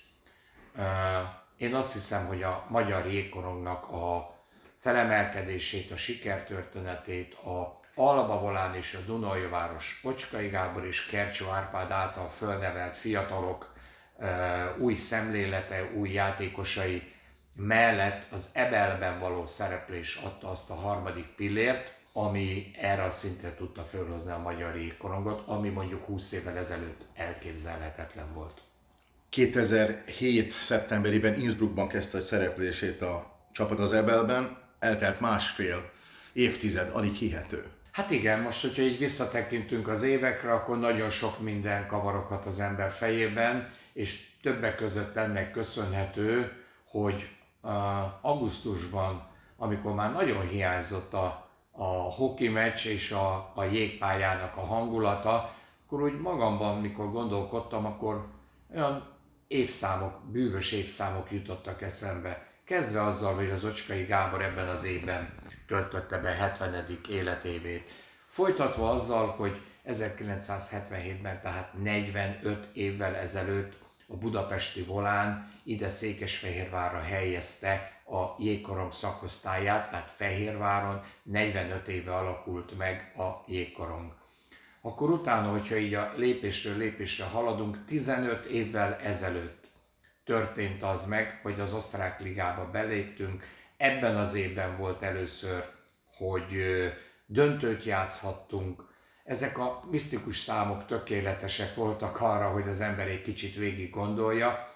Én 1.61 1.75
azt 1.75 1.93
hiszem, 1.93 2.27
hogy 2.27 2.43
a 2.43 2.67
magyar 2.69 3.07
jégkorongnak 3.07 3.89
a 3.89 4.35
felemelkedését, 4.79 5.91
a 5.91 5.97
sikertörténetét 5.97 7.35
a 7.35 7.81
Alba 7.95 8.73
és 8.75 8.95
a 8.95 9.05
Dunajváros 9.07 10.01
Pocskai 10.03 10.49
Gábor 10.49 10.87
és 10.87 11.07
Kercsó 11.07 11.49
Árpád 11.49 11.91
által 11.91 12.29
fölnevelt 12.29 12.97
fiatalok 12.97 13.75
új 14.79 14.95
szemlélete, 14.95 15.91
új 15.95 16.11
játékosai 16.11 17.13
mellett 17.55 18.33
az 18.33 18.51
Ebelben 18.55 19.19
való 19.19 19.47
szereplés 19.47 20.17
adta 20.17 20.51
azt 20.51 20.71
a 20.71 20.75
harmadik 20.75 21.27
pillért, 21.27 21.95
ami 22.13 22.71
erre 22.75 23.03
a 23.03 23.11
szintre 23.11 23.55
tudta 23.55 23.83
fölhozni 23.83 24.33
a 24.33 24.39
magyar 24.39 24.77
jégkorongot, 24.77 25.49
ami 25.49 25.69
mondjuk 25.69 26.05
20 26.05 26.33
évvel 26.33 26.57
ezelőtt 26.57 27.01
elképzelhetetlen 27.15 28.33
volt. 28.35 28.61
2007. 29.31 30.53
szeptemberében 30.53 31.41
Innsbruckban 31.41 31.89
kezdte 31.89 32.19
a 32.19 32.21
szereplését 32.21 33.03
a 33.03 33.39
csapat 33.53 33.79
az 33.79 33.93
Ebelben, 33.93 34.59
eltelt 34.79 35.21
másfél 35.21 35.91
évtized, 36.33 36.91
alig 36.93 37.15
hihető. 37.15 37.65
Hát 37.93 38.11
igen, 38.11 38.41
most, 38.41 38.61
hogyha 38.61 38.83
így 38.83 38.99
visszatekintünk 38.99 39.89
az 39.89 40.03
évekre, 40.03 40.53
akkor 40.53 40.79
nagyon 40.79 41.11
sok 41.11 41.41
minden 41.41 41.87
kavaroghat 41.87 42.47
az 42.47 42.61
ember 42.61 42.91
fejében, 42.93 43.73
és 43.93 44.29
többek 44.43 44.77
között 44.77 45.17
ennek 45.17 45.51
köszönhető, 45.51 46.53
hogy 46.85 47.29
augusztusban, 48.21 49.29
amikor 49.57 49.95
már 49.95 50.13
nagyon 50.13 50.49
hiányzott 50.49 51.13
a 51.13 51.51
a 51.73 51.85
hoki 51.87 52.49
meccs 52.49 52.87
és 52.87 53.11
a, 53.11 53.53
a 53.55 53.65
jégpályának 53.65 54.57
a 54.57 54.61
hangulata, 54.61 55.55
akkor 55.87 56.03
úgy 56.03 56.21
magamban, 56.21 56.81
mikor 56.81 57.11
gondolkodtam, 57.11 57.85
akkor 57.85 58.27
olyan 58.75 59.10
évszámok, 59.51 60.21
bűvös 60.33 60.73
évszámok 60.73 61.31
jutottak 61.33 61.83
eszembe. 61.83 62.47
Kezdve 62.65 63.03
azzal, 63.03 63.35
hogy 63.35 63.51
az 63.51 63.65
Ocskai 63.65 64.05
Gábor 64.05 64.43
ebben 64.43 64.69
az 64.69 64.85
évben 64.85 65.35
töltötte 65.67 66.19
be 66.19 66.31
70. 66.31 66.87
életévét. 67.09 67.91
Folytatva 68.29 68.91
azzal, 68.91 69.29
hogy 69.29 69.61
1977-ben, 69.87 71.41
tehát 71.43 71.73
45 71.83 72.67
évvel 72.73 73.15
ezelőtt 73.15 73.73
a 74.07 74.17
budapesti 74.17 74.83
volán 74.83 75.53
ide 75.63 75.91
Székesfehérvárra 75.91 77.01
helyezte 77.01 78.03
a 78.07 78.35
jégkorong 78.39 78.93
szakosztályát, 78.93 79.91
tehát 79.91 80.13
Fehérváron 80.17 81.03
45 81.23 81.89
éve 81.89 82.15
alakult 82.15 82.77
meg 82.77 83.15
a 83.17 83.45
jégkorong. 83.47 84.20
Akkor 84.81 85.11
utána, 85.11 85.51
hogyha 85.51 85.77
így 85.77 85.95
a 85.95 86.13
lépésről 86.17 86.77
lépésre 86.77 87.25
haladunk, 87.25 87.85
15 87.87 88.45
évvel 88.45 88.95
ezelőtt 88.95 89.65
történt 90.25 90.83
az 90.83 91.07
meg, 91.07 91.41
hogy 91.43 91.61
az 91.61 91.75
osztrák 91.75 92.21
ligába 92.21 92.71
beléptünk. 92.71 93.45
Ebben 93.77 94.17
az 94.17 94.35
évben 94.35 94.77
volt 94.77 95.03
először, 95.03 95.65
hogy 96.17 96.65
döntőt 97.27 97.85
játszhattunk. 97.85 98.89
Ezek 99.25 99.59
a 99.59 99.81
misztikus 99.91 100.39
számok 100.39 100.87
tökéletesek 100.87 101.75
voltak 101.75 102.21
arra, 102.21 102.51
hogy 102.51 102.69
az 102.69 102.81
ember 102.81 103.09
egy 103.09 103.23
kicsit 103.23 103.55
végig 103.55 103.91
gondolja, 103.91 104.75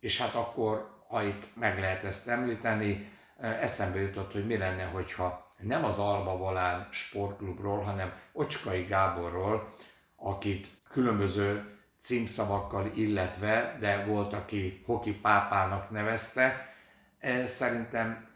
és 0.00 0.20
hát 0.20 0.34
akkor, 0.34 1.04
ha 1.08 1.22
itt 1.22 1.56
meg 1.56 1.78
lehet 1.78 2.04
ezt 2.04 2.28
említeni, 2.28 3.12
eszembe 3.40 4.00
jutott, 4.00 4.32
hogy 4.32 4.46
mi 4.46 4.56
lenne, 4.56 4.84
hogyha 4.84 5.47
nem 5.62 5.84
az 5.84 5.98
Alba 5.98 6.36
Volán 6.36 6.88
sportklubról, 6.90 7.82
hanem 7.82 8.12
Ocskai 8.32 8.82
Gáborról, 8.82 9.74
akit 10.16 10.66
különböző 10.90 11.76
címszavakkal 12.00 12.90
illetve, 12.94 13.76
de 13.80 14.04
volt, 14.04 14.32
aki 14.32 14.82
hoki 14.86 15.12
pápának 15.12 15.90
nevezte, 15.90 16.74
szerintem 17.48 18.26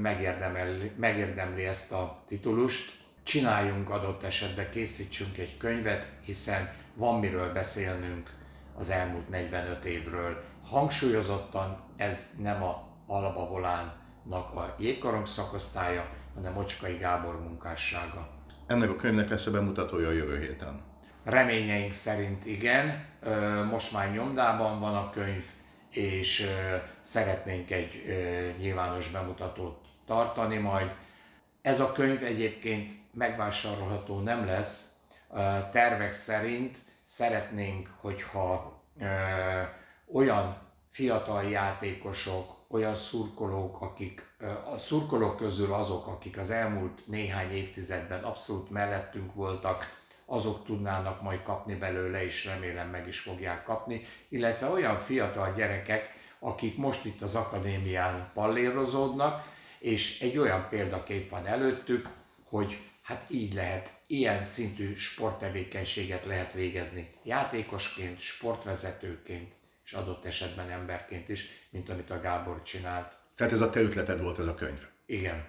megérdemli, 0.00 0.92
megérdemli 0.96 1.64
ezt 1.64 1.92
a 1.92 2.22
titulust. 2.26 3.00
Csináljunk 3.22 3.90
adott 3.90 4.22
esetben, 4.22 4.70
készítsünk 4.70 5.38
egy 5.38 5.56
könyvet, 5.56 6.12
hiszen 6.24 6.74
van 6.94 7.20
miről 7.20 7.52
beszélnünk 7.52 8.30
az 8.78 8.90
elmúlt 8.90 9.28
45 9.28 9.84
évről. 9.84 10.44
Hangsúlyozottan 10.64 11.84
ez 11.96 12.30
nem 12.38 12.62
a 12.62 12.88
Alba 13.06 13.46
Volánnak 13.46 14.01
a 14.30 14.74
jégkorong 14.78 15.26
szakosztálya, 15.26 16.06
hanem 16.34 16.56
Ocskai 16.56 16.96
Gábor 16.96 17.40
munkássága. 17.40 18.28
Ennek 18.66 18.90
a 18.90 18.96
könyvnek 18.96 19.28
lesz 19.28 19.46
a 19.46 19.50
bemutatója 19.50 20.08
a 20.08 20.12
jövő 20.12 20.38
héten. 20.38 20.80
Reményeink 21.24 21.92
szerint 21.92 22.46
igen. 22.46 23.04
Most 23.70 23.92
már 23.92 24.12
nyomdában 24.12 24.80
van 24.80 24.94
a 24.94 25.10
könyv, 25.10 25.44
és 25.90 26.46
szeretnénk 27.02 27.70
egy 27.70 28.04
nyilvános 28.58 29.10
bemutatót 29.10 29.84
tartani 30.06 30.56
majd. 30.56 30.94
Ez 31.62 31.80
a 31.80 31.92
könyv 31.92 32.24
egyébként 32.24 33.00
megvásárolható 33.14 34.20
nem 34.20 34.46
lesz. 34.46 34.96
Tervek 35.72 36.12
szerint 36.12 36.76
szeretnénk, 37.06 37.88
hogyha 38.00 38.82
olyan 40.12 40.56
fiatal 40.90 41.42
játékosok, 41.42 42.51
olyan 42.72 42.96
szurkolók, 42.96 43.80
akik 43.80 44.22
a 44.74 44.78
szurkolók 44.78 45.36
közül 45.36 45.72
azok, 45.72 46.06
akik 46.06 46.38
az 46.38 46.50
elmúlt 46.50 47.06
néhány 47.06 47.52
évtizedben 47.52 48.24
abszolút 48.24 48.70
mellettünk 48.70 49.34
voltak, 49.34 50.00
azok 50.26 50.64
tudnának 50.64 51.22
majd 51.22 51.42
kapni 51.42 51.74
belőle, 51.74 52.24
és 52.24 52.44
remélem 52.44 52.88
meg 52.88 53.08
is 53.08 53.20
fogják 53.20 53.64
kapni, 53.64 54.04
illetve 54.28 54.68
olyan 54.68 54.98
fiatal 54.98 55.54
gyerekek, 55.54 56.14
akik 56.38 56.76
most 56.76 57.04
itt 57.04 57.22
az 57.22 57.34
akadémián 57.34 58.30
pallérozódnak, 58.34 59.44
és 59.78 60.20
egy 60.20 60.38
olyan 60.38 60.66
példakép 60.68 61.30
van 61.30 61.46
előttük, 61.46 62.08
hogy 62.48 62.78
hát 63.02 63.24
így 63.28 63.54
lehet, 63.54 63.90
ilyen 64.06 64.44
szintű 64.44 64.94
sporttevékenységet 64.94 66.24
lehet 66.24 66.52
végezni 66.52 67.10
játékosként, 67.22 68.20
sportvezetőként, 68.20 69.52
és 69.92 69.98
adott 69.98 70.24
esetben 70.24 70.70
emberként 70.70 71.28
is, 71.28 71.46
mint 71.70 71.88
amit 71.88 72.10
a 72.10 72.20
Gábor 72.20 72.62
csinált. 72.62 73.12
Tehát 73.34 73.52
ez 73.52 73.60
a 73.60 73.70
te 73.70 73.80
ötleted 73.80 74.22
volt 74.22 74.38
ez 74.38 74.46
a 74.46 74.54
könyv? 74.54 74.86
Igen. 75.06 75.44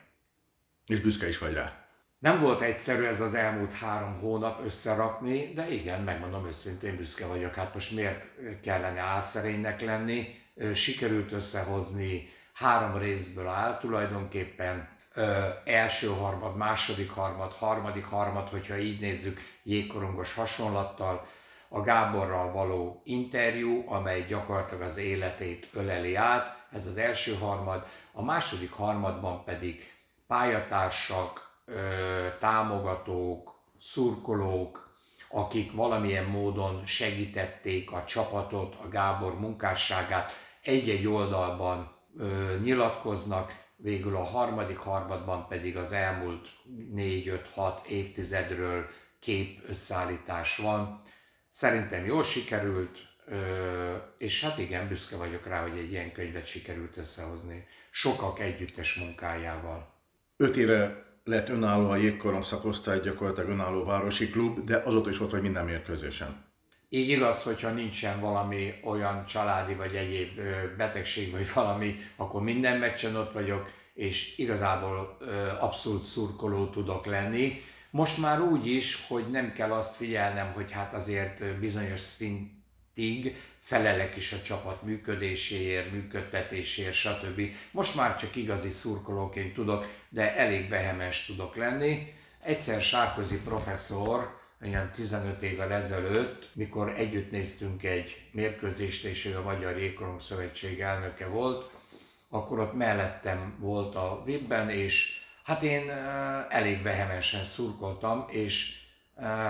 És 0.85 0.99
büszke 0.99 1.27
is 1.27 1.37
vagy 1.37 1.53
rá? 1.53 1.85
Nem 2.19 2.39
volt 2.39 2.61
egyszerű 2.61 3.03
ez 3.03 3.21
az 3.21 3.33
elmúlt 3.33 3.73
három 3.73 4.19
hónap 4.19 4.65
összerakni, 4.65 5.53
de 5.53 5.71
igen, 5.71 6.01
megmondom 6.01 6.47
őszintén, 6.47 6.97
büszke 6.97 7.25
vagyok. 7.25 7.53
Hát 7.53 7.73
most 7.73 7.91
miért 7.91 8.25
kellene 8.61 8.99
álszerénynek 8.99 9.81
lenni? 9.81 10.41
Sikerült 10.73 11.31
összehozni, 11.31 12.29
három 12.53 12.97
részből 12.97 13.47
áll 13.47 13.77
tulajdonképpen. 13.77 14.89
Ö, 15.13 15.47
első 15.65 16.07
harmad, 16.07 16.55
második 16.55 17.09
harmad, 17.09 17.51
harmadik 17.51 18.05
harmad, 18.05 18.47
hogyha 18.49 18.77
így 18.77 18.99
nézzük, 18.99 19.39
jégkorongos 19.63 20.33
hasonlattal, 20.33 21.27
a 21.75 21.81
Gáborral 21.81 22.51
való 22.51 23.01
interjú, 23.03 23.83
amely 23.87 24.25
gyakorlatilag 24.27 24.81
az 24.81 24.97
életét 24.97 25.69
öleli 25.73 26.15
át, 26.15 26.67
ez 26.71 26.87
az 26.87 26.97
első 26.97 27.35
harmad, 27.35 27.85
a 28.11 28.23
második 28.23 28.71
harmadban 28.71 29.43
pedig 29.43 29.91
pályatársak, 30.27 31.51
támogatók, 32.39 33.55
szurkolók, 33.79 34.97
akik 35.29 35.71
valamilyen 35.71 36.25
módon 36.25 36.85
segítették 36.85 37.91
a 37.91 38.03
csapatot, 38.05 38.75
a 38.83 38.87
Gábor 38.87 39.39
munkásságát, 39.39 40.31
egy-egy 40.61 41.07
oldalban 41.07 41.95
nyilatkoznak, 42.63 43.51
végül 43.75 44.15
a 44.15 44.23
harmadik 44.23 44.77
harmadban 44.77 45.47
pedig 45.47 45.77
az 45.77 45.91
elmúlt 45.91 46.47
4-5-6 46.95 47.85
évtizedről 47.85 48.85
kép 49.19 49.69
összeállítás 49.69 50.57
van. 50.57 51.01
Szerintem 51.55 52.05
jól 52.05 52.23
sikerült, 52.23 52.97
és 54.17 54.43
hát 54.43 54.57
igen, 54.57 54.87
büszke 54.87 55.17
vagyok 55.17 55.47
rá, 55.47 55.61
hogy 55.61 55.77
egy 55.77 55.91
ilyen 55.91 56.11
könyvet 56.11 56.47
sikerült 56.47 56.97
összehozni. 56.97 57.67
Sokak 57.91 58.39
együttes 58.39 58.95
munkájával. 58.95 59.93
Öt 60.37 60.57
éve 60.57 61.05
lett 61.23 61.49
önálló 61.49 61.89
a 61.89 61.95
jégkorong 61.95 62.45
szakosztály, 62.45 62.99
gyakorlatilag 62.99 63.49
önálló 63.49 63.83
városi 63.85 64.29
klub, 64.29 64.59
de 64.59 64.77
azóta 64.77 65.09
is 65.09 65.19
ott 65.19 65.31
vagy 65.31 65.41
minden 65.41 65.65
mérkőzésen. 65.65 66.45
Így 66.89 67.09
igaz, 67.09 67.43
hogyha 67.43 67.69
nincsen 67.69 68.19
valami 68.19 68.73
olyan 68.83 69.25
családi 69.25 69.73
vagy 69.73 69.95
egyéb 69.95 70.39
betegség 70.77 71.31
vagy 71.31 71.53
valami, 71.53 71.99
akkor 72.15 72.41
minden 72.41 72.77
meccsen 72.77 73.15
ott 73.15 73.31
vagyok, 73.31 73.69
és 73.93 74.37
igazából 74.37 75.17
abszolút 75.59 76.03
szurkoló 76.03 76.69
tudok 76.69 77.05
lenni. 77.05 77.61
Most 77.93 78.17
már 78.17 78.41
úgy 78.41 78.67
is, 78.67 79.05
hogy 79.07 79.29
nem 79.31 79.53
kell 79.53 79.71
azt 79.71 79.95
figyelnem, 79.95 80.51
hogy 80.53 80.71
hát 80.71 80.93
azért 80.93 81.59
bizonyos 81.59 81.99
szintig 81.99 83.35
felelek 83.59 84.15
is 84.15 84.31
a 84.31 84.41
csapat 84.41 84.81
működéséért, 84.81 85.91
működtetéséért, 85.91 86.93
stb. 86.93 87.41
Most 87.71 87.95
már 87.95 88.17
csak 88.17 88.35
igazi 88.35 88.71
szurkolóként 88.71 89.53
tudok, 89.53 89.85
de 90.09 90.35
elég 90.35 90.69
vehemens 90.69 91.25
tudok 91.25 91.55
lenni. 91.55 92.13
Egyszer 92.41 92.81
Sárközi 92.81 93.37
professzor, 93.37 94.39
olyan 94.61 94.91
15 94.91 95.41
évvel 95.41 95.71
ezelőtt, 95.71 96.49
mikor 96.53 96.93
együtt 96.97 97.31
néztünk 97.31 97.83
egy 97.83 98.29
mérkőzést, 98.31 99.03
és 99.03 99.25
ő 99.25 99.37
a 99.37 99.43
Magyar 99.43 99.77
Jégkorong 99.77 100.21
Szövetség 100.21 100.79
elnöke 100.79 101.27
volt, 101.27 101.71
akkor 102.29 102.59
ott 102.59 102.73
mellettem 102.73 103.55
volt 103.59 103.95
a 103.95 104.21
vibben, 104.25 104.69
és 104.69 105.22
hát 105.43 105.61
én 105.61 105.89
elég 106.49 106.81
vehemensen 106.81 107.43
szurkoltam, 107.45 108.25
és 108.29 108.81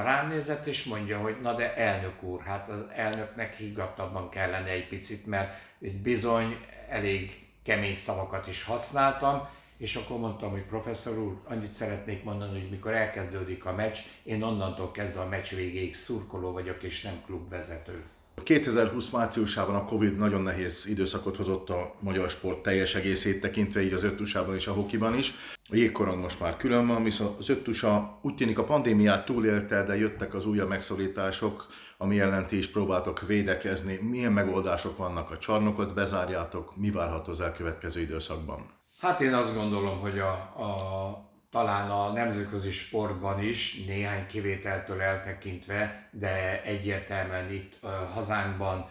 rám 0.03 0.27
nézett 0.27 0.65
és 0.65 0.83
mondja, 0.83 1.19
hogy 1.19 1.41
na 1.41 1.53
de 1.53 1.75
elnök 1.75 2.23
úr, 2.23 2.41
hát 2.41 2.69
az 2.69 2.79
elnöknek 2.95 3.55
higgadtabban 3.55 4.29
kellene 4.29 4.69
egy 4.69 4.87
picit, 4.87 5.25
mert 5.25 5.59
egy 5.81 6.01
bizony 6.01 6.65
elég 6.89 7.47
kemény 7.63 7.95
szavakat 7.95 8.47
is 8.47 8.63
használtam, 8.63 9.47
és 9.77 9.95
akkor 9.95 10.19
mondtam, 10.19 10.51
hogy 10.51 10.65
professzor 10.65 11.17
úr, 11.17 11.41
annyit 11.43 11.73
szeretnék 11.73 12.23
mondani, 12.23 12.59
hogy 12.59 12.69
mikor 12.69 12.93
elkezdődik 12.93 13.65
a 13.65 13.73
meccs, 13.73 13.97
én 14.23 14.43
onnantól 14.43 14.91
kezdve 14.91 15.21
a 15.21 15.27
meccs 15.27 15.49
végéig 15.53 15.95
szurkoló 15.95 16.51
vagyok, 16.51 16.83
és 16.83 17.01
nem 17.01 17.21
klubvezető. 17.25 18.03
2020 18.43 19.09
márciusában 19.09 19.75
a 19.75 19.85
Covid 19.85 20.15
nagyon 20.15 20.41
nehéz 20.41 20.85
időszakot 20.87 21.35
hozott 21.35 21.69
a 21.69 21.95
magyar 21.99 22.29
sport 22.29 22.63
teljes 22.63 22.95
egészét 22.95 23.41
tekintve, 23.41 23.83
így 23.83 23.93
az 23.93 24.03
öttusában 24.03 24.55
és 24.55 24.67
a 24.67 24.73
hokiban 24.73 25.17
is. 25.17 25.33
A 25.69 25.75
jégkorong 25.75 26.21
most 26.21 26.39
már 26.39 26.57
külön 26.57 26.87
van, 26.87 27.03
viszont 27.03 27.37
az 27.37 27.49
öttusa 27.49 28.19
úgy 28.21 28.35
tűnik 28.35 28.57
a 28.57 28.63
pandémiát 28.63 29.25
túlélte, 29.25 29.83
de 29.83 29.97
jöttek 29.97 30.33
az 30.33 30.45
újabb 30.45 30.69
megszorítások, 30.69 31.67
ami 31.97 32.19
ellen 32.19 32.45
is 32.49 32.67
próbáltok 32.67 33.27
védekezni. 33.27 33.99
Milyen 34.01 34.31
megoldások 34.31 34.97
vannak 34.97 35.31
a 35.31 35.37
csarnokot, 35.37 35.93
bezárjátok, 35.93 36.75
mi 36.75 36.91
várható 36.91 37.31
az 37.31 37.41
elkövetkező 37.41 38.01
időszakban? 38.01 38.69
Hát 38.99 39.21
én 39.21 39.33
azt 39.33 39.55
gondolom, 39.55 39.99
hogy 39.99 40.19
a, 40.19 40.31
a 40.31 41.32
talán 41.53 41.91
a 41.91 42.11
nemzetközi 42.11 42.71
sportban 42.71 43.43
is, 43.43 43.85
néhány 43.85 44.27
kivételtől 44.27 45.01
eltekintve, 45.01 46.09
de 46.11 46.61
egyértelműen 46.63 47.51
itt 47.51 47.79
hazánkban 48.13 48.89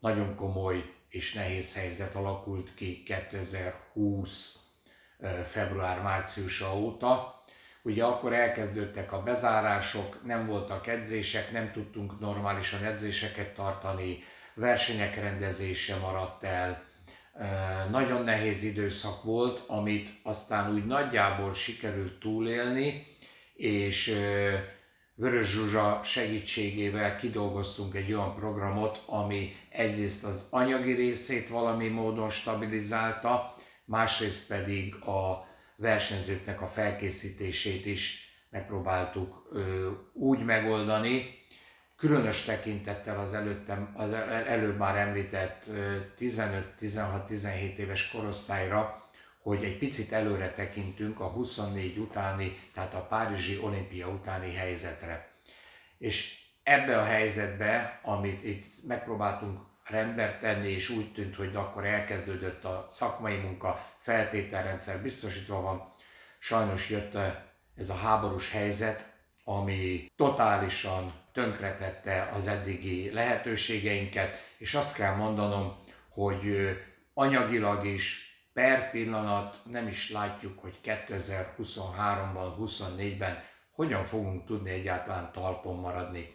nagyon 0.00 0.34
komoly 0.34 0.92
és 1.08 1.32
nehéz 1.32 1.74
helyzet 1.74 2.14
alakult 2.14 2.74
ki 2.74 3.02
2020 3.02 4.58
február-márciusa 5.46 6.76
óta. 6.78 7.42
Ugye 7.82 8.04
akkor 8.04 8.32
elkezdődtek 8.32 9.12
a 9.12 9.22
bezárások, 9.22 10.26
nem 10.26 10.46
voltak 10.46 10.86
edzések, 10.86 11.52
nem 11.52 11.72
tudtunk 11.72 12.20
normálisan 12.20 12.84
edzéseket 12.84 13.54
tartani, 13.54 14.18
versenyek 14.54 15.14
rendezése 15.14 15.96
maradt 15.96 16.44
el, 16.44 16.84
Nagyon 17.90 18.24
nehéz 18.24 18.64
időszak 18.64 19.22
volt, 19.22 19.64
amit 19.66 20.08
aztán 20.22 20.74
úgy 20.74 20.86
nagyjából 20.86 21.54
sikerült 21.54 22.18
túlélni, 22.18 23.06
és 23.54 24.14
Vörös 25.14 25.50
Zsuzsa 25.50 26.00
segítségével 26.04 27.16
kidolgoztunk 27.16 27.94
egy 27.94 28.12
olyan 28.12 28.34
programot, 28.34 29.02
ami 29.06 29.52
egyrészt 29.68 30.24
az 30.24 30.46
anyagi 30.50 30.92
részét 30.92 31.48
valami 31.48 31.88
módon 31.88 32.30
stabilizálta, 32.30 33.56
másrészt 33.84 34.48
pedig 34.48 34.94
a 34.94 35.46
versenyzőknek 35.76 36.60
a 36.62 36.66
felkészítését 36.66 37.86
is 37.86 38.30
megpróbáltuk 38.50 39.52
úgy 40.12 40.44
megoldani, 40.44 41.41
különös 42.02 42.44
tekintettel 42.44 43.18
az, 43.18 43.34
előttem, 43.34 43.94
az 43.96 44.12
előbb 44.46 44.76
már 44.76 44.96
említett 44.96 45.64
15-16-17 46.18 47.76
éves 47.76 48.10
korosztályra, 48.10 49.08
hogy 49.42 49.64
egy 49.64 49.78
picit 49.78 50.12
előre 50.12 50.52
tekintünk 50.52 51.20
a 51.20 51.28
24 51.28 51.98
utáni, 51.98 52.58
tehát 52.74 52.94
a 52.94 53.06
Párizsi 53.06 53.58
olimpia 53.58 54.08
utáni 54.08 54.54
helyzetre. 54.54 55.28
És 55.98 56.38
ebbe 56.62 56.98
a 56.98 57.04
helyzetbe, 57.04 58.00
amit 58.02 58.44
itt 58.44 58.64
megpróbáltunk 58.86 59.60
rendbe 59.84 60.38
tenni, 60.40 60.68
és 60.68 60.88
úgy 60.88 61.12
tűnt, 61.12 61.36
hogy 61.36 61.56
akkor 61.56 61.84
elkezdődött 61.84 62.64
a 62.64 62.86
szakmai 62.88 63.36
munka, 63.36 63.86
feltételrendszer 63.98 65.02
biztosítva 65.02 65.60
van, 65.60 65.94
sajnos 66.38 66.90
jött 66.90 67.16
ez 67.76 67.90
a 67.90 67.94
háborús 67.96 68.50
helyzet, 68.50 69.11
ami 69.44 70.12
totálisan 70.16 71.12
tönkretette 71.32 72.30
az 72.34 72.46
eddigi 72.46 73.10
lehetőségeinket, 73.10 74.36
és 74.58 74.74
azt 74.74 74.96
kell 74.96 75.16
mondanom, 75.16 75.76
hogy 76.08 76.68
anyagilag 77.14 77.86
is 77.86 78.30
per 78.52 78.90
pillanat 78.90 79.60
nem 79.70 79.88
is 79.88 80.10
látjuk, 80.10 80.58
hogy 80.58 80.78
2023-ban, 80.84 82.52
24-ben 82.60 83.44
hogyan 83.72 84.04
fogunk 84.04 84.46
tudni 84.46 84.70
egyáltalán 84.70 85.32
talpon 85.32 85.76
maradni. 85.76 86.34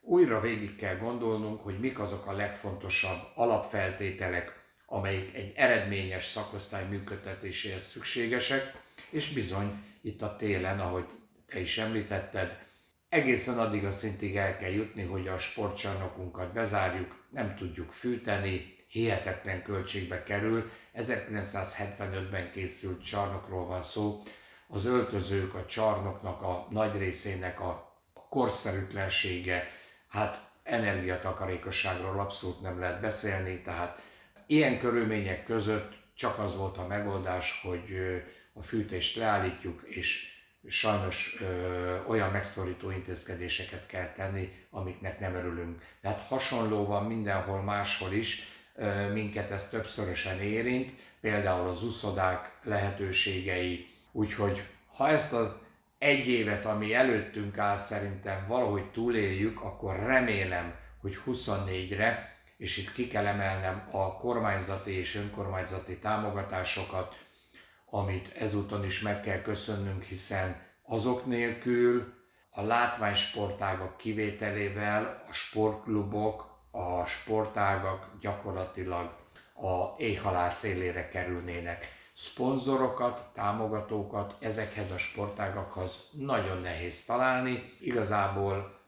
Újra 0.00 0.40
végig 0.40 0.76
kell 0.76 0.96
gondolnunk, 0.96 1.62
hogy 1.62 1.78
mik 1.78 1.98
azok 1.98 2.26
a 2.26 2.32
legfontosabb 2.32 3.18
alapfeltételek, 3.34 4.62
amelyik 4.86 5.34
egy 5.34 5.52
eredményes 5.56 6.24
szakosztály 6.24 6.88
működtetéséhez 6.88 7.86
szükségesek, 7.86 8.82
és 9.10 9.32
bizony 9.32 9.84
itt 10.00 10.22
a 10.22 10.36
télen, 10.36 10.80
ahogy 10.80 11.04
te 11.48 11.60
is 11.60 11.78
említetted, 11.78 12.58
egészen 13.08 13.58
addig 13.58 13.84
a 13.84 13.92
szintig 13.92 14.36
el 14.36 14.58
kell 14.58 14.70
jutni, 14.70 15.02
hogy 15.02 15.28
a 15.28 15.38
sportcsarnokunkat 15.38 16.52
bezárjuk, 16.52 17.24
nem 17.30 17.56
tudjuk 17.56 17.92
fűteni, 17.92 18.76
hihetetlen 18.88 19.62
költségbe 19.62 20.22
kerül. 20.22 20.70
1975-ben 20.96 22.50
készült 22.52 23.04
csarnokról 23.04 23.66
van 23.66 23.82
szó. 23.82 24.22
Az 24.68 24.84
öltözők, 24.84 25.54
a 25.54 25.66
csarnoknak 25.66 26.42
a 26.42 26.66
nagy 26.70 26.98
részének 26.98 27.60
a 27.60 27.96
korszerűtlensége, 28.28 29.68
hát 30.08 30.50
energiatakarékosságról 30.62 32.20
abszolút 32.20 32.60
nem 32.60 32.78
lehet 32.78 33.00
beszélni, 33.00 33.62
tehát 33.62 34.00
ilyen 34.46 34.78
körülmények 34.78 35.44
között 35.44 35.92
csak 36.14 36.38
az 36.38 36.56
volt 36.56 36.76
a 36.76 36.86
megoldás, 36.86 37.60
hogy 37.62 37.96
a 38.52 38.62
fűtést 38.62 39.16
leállítjuk, 39.16 39.82
és 39.84 40.37
sajnos 40.66 41.36
ö, 41.40 42.04
olyan 42.06 42.30
megszorító 42.30 42.90
intézkedéseket 42.90 43.86
kell 43.86 44.12
tenni, 44.12 44.52
amiknek 44.70 45.20
nem 45.20 45.34
örülünk. 45.34 45.82
Tehát 46.00 46.26
hasonló 46.28 46.86
van 46.86 47.04
mindenhol 47.04 47.62
máshol 47.62 48.12
is, 48.12 48.42
ö, 48.74 49.12
minket 49.12 49.50
ez 49.50 49.68
többszörösen 49.68 50.40
érint, 50.40 50.92
például 51.20 51.68
az 51.68 51.82
uszodák 51.82 52.58
lehetőségei, 52.62 53.86
úgyhogy 54.12 54.62
ha 54.96 55.08
ezt 55.08 55.32
az 55.32 55.48
egy 55.98 56.28
évet, 56.28 56.64
ami 56.64 56.94
előttünk 56.94 57.58
áll 57.58 57.78
szerintem 57.78 58.46
valahogy 58.46 58.90
túléljük, 58.90 59.60
akkor 59.60 59.96
remélem, 59.96 60.74
hogy 61.00 61.18
24-re, 61.26 62.36
és 62.56 62.76
itt 62.76 62.92
ki 62.92 63.08
kell 63.08 63.26
emelnem 63.26 63.88
a 63.90 64.16
kormányzati 64.16 64.90
és 64.90 65.14
önkormányzati 65.14 65.96
támogatásokat, 65.96 67.26
amit 67.90 68.32
ezúton 68.36 68.84
is 68.84 69.00
meg 69.00 69.20
kell 69.20 69.42
köszönnünk, 69.42 70.02
hiszen 70.02 70.66
azok 70.82 71.26
nélkül 71.26 72.12
a 72.50 72.62
látványsportágak 72.62 73.96
kivételével 73.96 75.24
a 75.28 75.32
sportklubok, 75.32 76.56
a 76.70 77.04
sportágak 77.04 78.10
gyakorlatilag 78.20 79.16
a 79.54 79.94
éjhalál 79.96 80.50
szélére 80.52 81.08
kerülnének. 81.08 81.96
Szponzorokat, 82.16 83.30
támogatókat 83.34 84.36
ezekhez 84.40 84.90
a 84.90 84.98
sportágakhoz 84.98 86.08
nagyon 86.12 86.60
nehéz 86.60 87.04
találni. 87.04 87.72
Igazából 87.80 88.78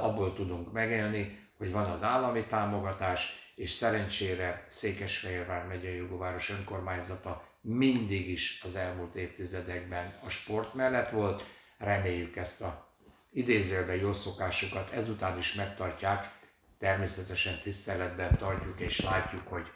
abból 0.00 0.34
tudunk 0.34 0.72
megélni, 0.72 1.38
hogy 1.58 1.72
van 1.72 1.90
az 1.90 2.02
állami 2.02 2.44
támogatás, 2.44 3.52
és 3.54 3.70
szerencsére 3.70 4.66
Székesfehérvár 4.70 5.66
megyei 5.66 5.96
jogóváros 5.96 6.50
önkormányzata 6.50 7.42
mindig 7.66 8.28
is 8.28 8.60
az 8.64 8.76
elmúlt 8.76 9.14
évtizedekben 9.14 10.18
a 10.24 10.28
sport 10.28 10.74
mellett 10.74 11.10
volt. 11.10 11.42
Reméljük 11.78 12.36
ezt 12.36 12.62
a 12.62 12.94
idézőben 13.30 13.96
jó 13.96 14.12
szokásukat 14.12 14.90
ezután 14.90 15.38
is 15.38 15.54
megtartják. 15.54 16.38
Természetesen 16.78 17.60
tiszteletben 17.62 18.38
tartjuk 18.38 18.80
és 18.80 19.00
látjuk, 19.00 19.48
hogy 19.48 19.72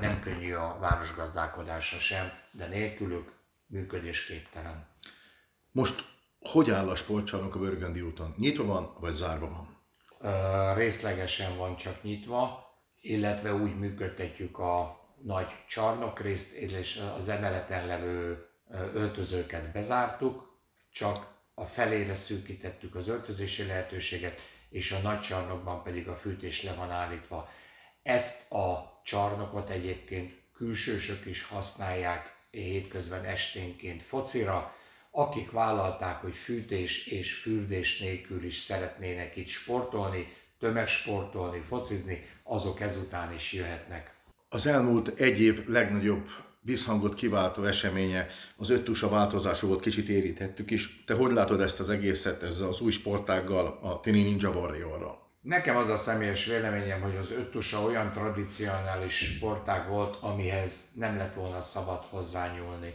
nem 0.00 0.20
könnyű 0.20 0.52
a 0.52 0.78
városgazdálkodása 0.80 1.98
sem, 1.98 2.30
de 2.52 2.66
nélkülük 2.66 3.32
működésképtelen. 3.66 4.88
Most 5.72 6.04
hogy 6.40 6.70
áll 6.70 6.88
a 6.88 6.96
sportcsarnok 6.96 7.54
a 7.54 7.58
Börgöndi 7.58 8.00
úton? 8.00 8.34
Nyitva 8.36 8.64
van, 8.64 8.92
vagy 9.00 9.14
zárva 9.14 9.48
van? 9.48 9.78
Részlegesen 10.76 11.56
van 11.56 11.76
csak 11.76 12.02
nyitva, 12.02 12.68
illetve 13.00 13.54
úgy 13.54 13.78
működtetjük 13.78 14.58
a 14.58 14.99
nagy 15.24 15.46
csarnokrészt 15.68 16.54
és 16.54 17.00
az 17.18 17.28
emeleten 17.28 17.86
levő 17.86 18.46
öltözőket 18.94 19.72
bezártuk, 19.72 20.58
csak 20.92 21.38
a 21.54 21.64
felére 21.66 22.14
szűkítettük 22.14 22.94
az 22.94 23.08
öltözési 23.08 23.66
lehetőséget, 23.66 24.40
és 24.68 24.92
a 24.92 24.98
nagy 24.98 25.20
csarnokban 25.20 25.82
pedig 25.82 26.08
a 26.08 26.16
fűtés 26.16 26.62
le 26.62 26.74
van 26.74 26.90
állítva. 26.90 27.50
Ezt 28.02 28.52
a 28.52 29.00
csarnokot 29.04 29.70
egyébként 29.70 30.32
külsősök 30.54 31.26
is 31.26 31.44
használják 31.44 32.36
hétközben 32.50 33.24
esténként 33.24 34.02
focira, 34.02 34.74
akik 35.10 35.50
vállalták, 35.50 36.20
hogy 36.20 36.36
fűtés 36.36 37.06
és 37.06 37.34
fürdés 37.34 38.00
nélkül 38.00 38.44
is 38.44 38.56
szeretnének 38.56 39.36
itt 39.36 39.48
sportolni, 39.48 40.32
tömegsportolni, 40.58 41.60
focizni, 41.60 42.28
azok 42.42 42.80
ezután 42.80 43.32
is 43.34 43.52
jöhetnek. 43.52 44.14
Az 44.52 44.66
elmúlt 44.66 45.20
egy 45.20 45.40
év 45.40 45.68
legnagyobb 45.68 46.28
visszhangot 46.60 47.14
kiváltó 47.14 47.62
eseménye 47.62 48.26
az 48.56 48.70
öttusa 48.70 49.08
változása 49.08 49.66
volt, 49.66 49.80
kicsit 49.80 50.08
érítettük 50.08 50.70
is. 50.70 51.04
Te 51.04 51.14
hogy 51.14 51.32
látod 51.32 51.60
ezt 51.60 51.80
az 51.80 51.90
egészet 51.90 52.42
ezzel 52.42 52.68
az 52.68 52.80
új 52.80 52.90
sportággal, 52.90 53.78
a 53.82 54.00
Tini 54.00 54.22
Ninja 54.22 54.50
Warriorral? 54.50 55.28
Nekem 55.40 55.76
az 55.76 55.88
a 55.88 55.96
személyes 55.96 56.46
véleményem, 56.46 57.00
hogy 57.00 57.16
az 57.16 57.30
öttusa 57.30 57.82
olyan 57.82 58.12
tradicionális 58.12 59.14
sportág 59.14 59.88
volt, 59.88 60.16
amihez 60.20 60.90
nem 60.94 61.16
lett 61.16 61.34
volna 61.34 61.60
szabad 61.62 62.04
hozzányúlni. 62.08 62.94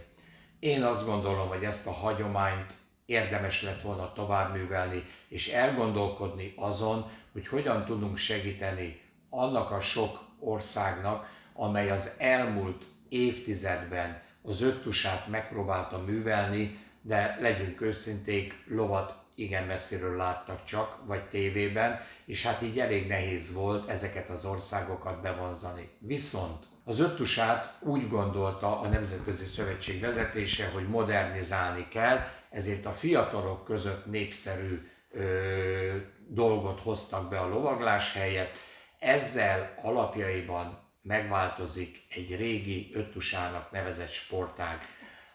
Én 0.58 0.82
azt 0.82 1.06
gondolom, 1.06 1.48
hogy 1.48 1.64
ezt 1.64 1.86
a 1.86 1.92
hagyományt 1.92 2.72
érdemes 3.06 3.62
lett 3.62 3.82
volna 3.82 4.12
továbbművelni, 4.12 5.04
és 5.28 5.48
elgondolkodni 5.48 6.52
azon, 6.56 7.10
hogy 7.32 7.48
hogyan 7.48 7.84
tudunk 7.84 8.16
segíteni 8.16 9.00
annak 9.30 9.70
a 9.70 9.80
sok 9.80 10.18
országnak, 10.38 11.34
amely 11.56 11.90
az 11.90 12.14
elmúlt 12.18 12.84
évtizedben 13.08 14.22
az 14.42 14.62
öttusát 14.62 15.28
megpróbálta 15.28 15.98
művelni, 15.98 16.78
de 17.02 17.36
legyünk 17.40 17.80
őszinték, 17.80 18.64
lovat 18.68 19.14
igen 19.34 19.66
messziről 19.66 20.16
láttak 20.16 20.64
csak, 20.64 20.98
vagy 21.06 21.28
tévében, 21.28 22.00
és 22.24 22.46
hát 22.46 22.62
így 22.62 22.78
elég 22.78 23.06
nehéz 23.06 23.52
volt 23.52 23.88
ezeket 23.88 24.28
az 24.28 24.44
országokat 24.44 25.22
bevonzani. 25.22 25.88
Viszont 25.98 26.64
az 26.84 27.00
öttusát 27.00 27.76
úgy 27.80 28.08
gondolta 28.08 28.80
a 28.80 28.88
Nemzetközi 28.88 29.44
Szövetség 29.44 30.00
vezetése, 30.00 30.68
hogy 30.68 30.88
modernizálni 30.88 31.88
kell, 31.88 32.18
ezért 32.50 32.86
a 32.86 32.92
fiatalok 32.92 33.64
között 33.64 34.06
népszerű 34.06 34.88
ö, 35.10 35.96
dolgot 36.28 36.80
hoztak 36.80 37.30
be 37.30 37.40
a 37.40 37.48
lovaglás 37.48 38.12
helyett. 38.12 38.52
Ezzel 38.98 39.78
alapjaiban 39.82 40.85
megváltozik 41.06 42.02
egy 42.08 42.36
régi 42.36 42.90
öttusának 42.94 43.70
nevezett 43.70 44.12
sportág. 44.12 44.78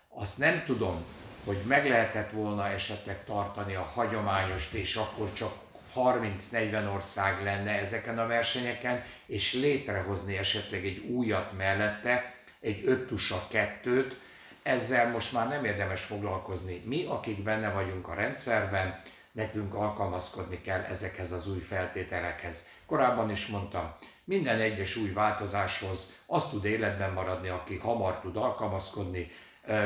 Azt 0.10 0.38
nem 0.38 0.64
tudom, 0.66 1.06
hogy 1.46 1.58
meg 1.68 1.88
lehetett 1.88 2.32
volna 2.32 2.68
esetleg 2.68 3.24
tartani 3.24 3.76
a 3.76 3.92
hagyományos, 3.94 4.74
és 4.74 4.96
akkor 4.96 5.34
csak 5.34 5.54
30-40 5.96 6.94
ország 6.94 7.44
lenne 7.44 7.72
ezeken 7.72 8.20
a 8.20 8.28
versenyeken, 8.28 9.04
és 9.26 9.54
létrehozni 9.54 10.38
esetleg 10.38 10.86
egy 10.86 10.98
újat 10.98 11.58
mellette, 11.58 12.34
egy 12.60 12.82
5 12.86 13.08
tusa 13.08 13.48
kettőt, 13.50 14.20
ezzel 14.64 15.10
most 15.10 15.34
már 15.34 15.48
nem 15.48 15.66
érdemes 15.66 16.04
foglalkozni. 16.04 16.82
Mi, 16.86 17.06
akik 17.06 17.44
benne 17.44 17.70
vagyunk 17.70 18.08
a 18.08 18.14
rendszerben, 18.14 19.02
nekünk 19.32 19.74
alkalmazkodni 19.74 20.62
kell 20.62 20.82
ezekhez 20.82 21.32
az 21.32 21.50
új 21.50 21.60
feltételekhez. 21.60 22.68
Korábban 22.86 23.32
is 23.32 23.48
mondtam, 23.48 23.96
minden 24.24 24.60
egyes 24.60 24.96
új 24.96 25.10
változáshoz 25.10 26.14
az 26.26 26.50
tud 26.50 26.66
életben 26.66 27.14
maradni, 27.14 27.50
aki 27.50 27.78
hamar 27.78 28.20
tud 28.20 28.36
alkalmazkodni, 28.38 29.32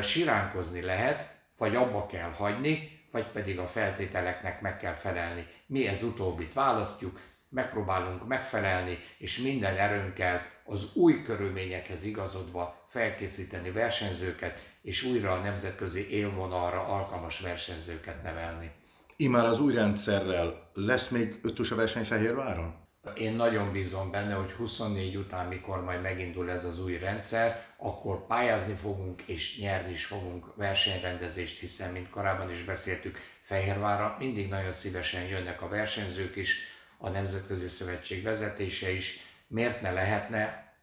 siránkozni 0.02 0.82
lehet, 0.82 1.34
vagy 1.58 1.76
abba 1.76 2.06
kell 2.06 2.32
hagyni, 2.32 3.00
vagy 3.12 3.28
pedig 3.28 3.60
a 3.60 3.68
feltételeknek 3.68 4.62
meg 4.62 4.78
kell 4.78 4.94
felelni. 4.94 5.48
Mi 5.66 5.88
ez 5.88 6.04
utóbbit 6.04 6.54
választjuk, 6.54 7.20
megpróbálunk 7.50 8.28
megfelelni, 8.28 9.00
és 9.18 9.38
minden 9.38 9.78
erőnkkel 9.78 10.46
az 10.66 10.96
új 10.96 11.24
körülményekhez 11.24 12.04
igazodva 12.04 12.88
felkészíteni 12.90 13.72
versenyzőket, 13.72 14.74
és 14.82 15.04
újra 15.04 15.32
a 15.32 15.42
nemzetközi 15.42 16.10
élvonalra 16.10 16.88
alkalmas 16.88 17.40
versenyzőket 17.40 18.24
nevelni. 18.24 18.72
Imár 19.16 19.46
az 19.46 19.60
új 19.60 19.74
rendszerrel 19.74 20.70
lesz 20.74 21.10
még 21.10 21.40
ötös 21.44 21.72
a 21.72 21.76
verseny 21.76 22.04
Fehérváron? 22.04 22.85
Én 23.14 23.34
nagyon 23.34 23.72
bízom 23.72 24.12
benne, 24.12 24.34
hogy 24.34 24.52
24 24.52 25.16
után, 25.16 25.48
mikor 25.48 25.84
majd 25.84 26.02
megindul 26.02 26.50
ez 26.50 26.66
az 26.66 26.84
új 26.84 26.98
rendszer, 26.98 27.66
akkor 27.78 28.26
pályázni 28.28 28.74
fogunk 28.74 29.22
és 29.22 29.60
nyerni 29.60 29.92
is 29.92 30.06
fogunk 30.06 30.56
versenyrendezést, 30.56 31.60
hiszen, 31.60 31.92
mint 31.92 32.10
korábban 32.10 32.52
is 32.52 32.64
beszéltük, 32.64 33.18
Fehérvárra 33.46 34.16
mindig 34.20 34.50
nagyon 34.50 34.74
szívesen 34.74 35.24
jönnek 35.24 35.62
a 35.62 35.68
versenyzők 35.68 36.36
is, 36.36 36.60
a 36.98 37.10
Nemzetközi 37.10 37.68
Szövetség 37.68 38.24
vezetése 38.24 38.92
is. 38.92 39.20
Miért 39.48 39.82
ne 39.82 39.92
lehetne 39.92 40.74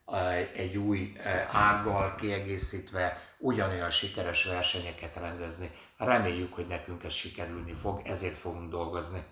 egy 0.55 0.77
új 0.77 1.13
ággal 1.51 2.15
kiegészítve 2.15 3.21
ugyanolyan 3.39 3.91
sikeres 3.91 4.45
versenyeket 4.45 5.17
rendezni. 5.17 5.71
Reméljük, 5.97 6.55
hogy 6.55 6.67
nekünk 6.67 7.05
ez 7.05 7.13
sikerülni 7.13 7.73
fog, 7.73 8.01
ezért 8.05 8.39
fogunk 8.39 8.71
dolgozni. 8.71 9.23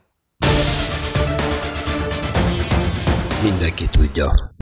Mindenki 3.42 3.87
tudja. 3.87 4.55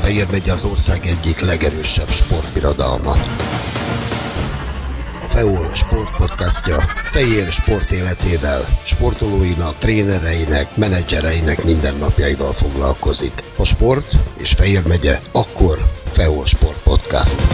Fejér 0.00 0.26
megy 0.30 0.48
az 0.48 0.64
ország 0.64 1.06
egyik 1.06 1.40
legerősebb 1.40 2.10
sportbirodalma. 2.10 3.16
FEOL 5.20 5.74
sportpodcastja 5.74 6.76
Fejér 7.14 7.50
sport 7.50 7.92
életével, 7.92 8.64
sportolóinak, 8.82 9.78
trénereinek, 9.78 10.76
menedzsereinek 10.76 11.64
mindennapjaival 11.64 12.52
foglalkozik. 12.52 13.32
A 13.56 13.64
sport 13.64 14.16
és 14.38 14.50
Fejér 14.50 14.86
megye, 14.86 15.18
akkor 15.32 15.78
FEOL 16.06 16.46
Sport 16.46 16.82
Podcast. 16.82 17.48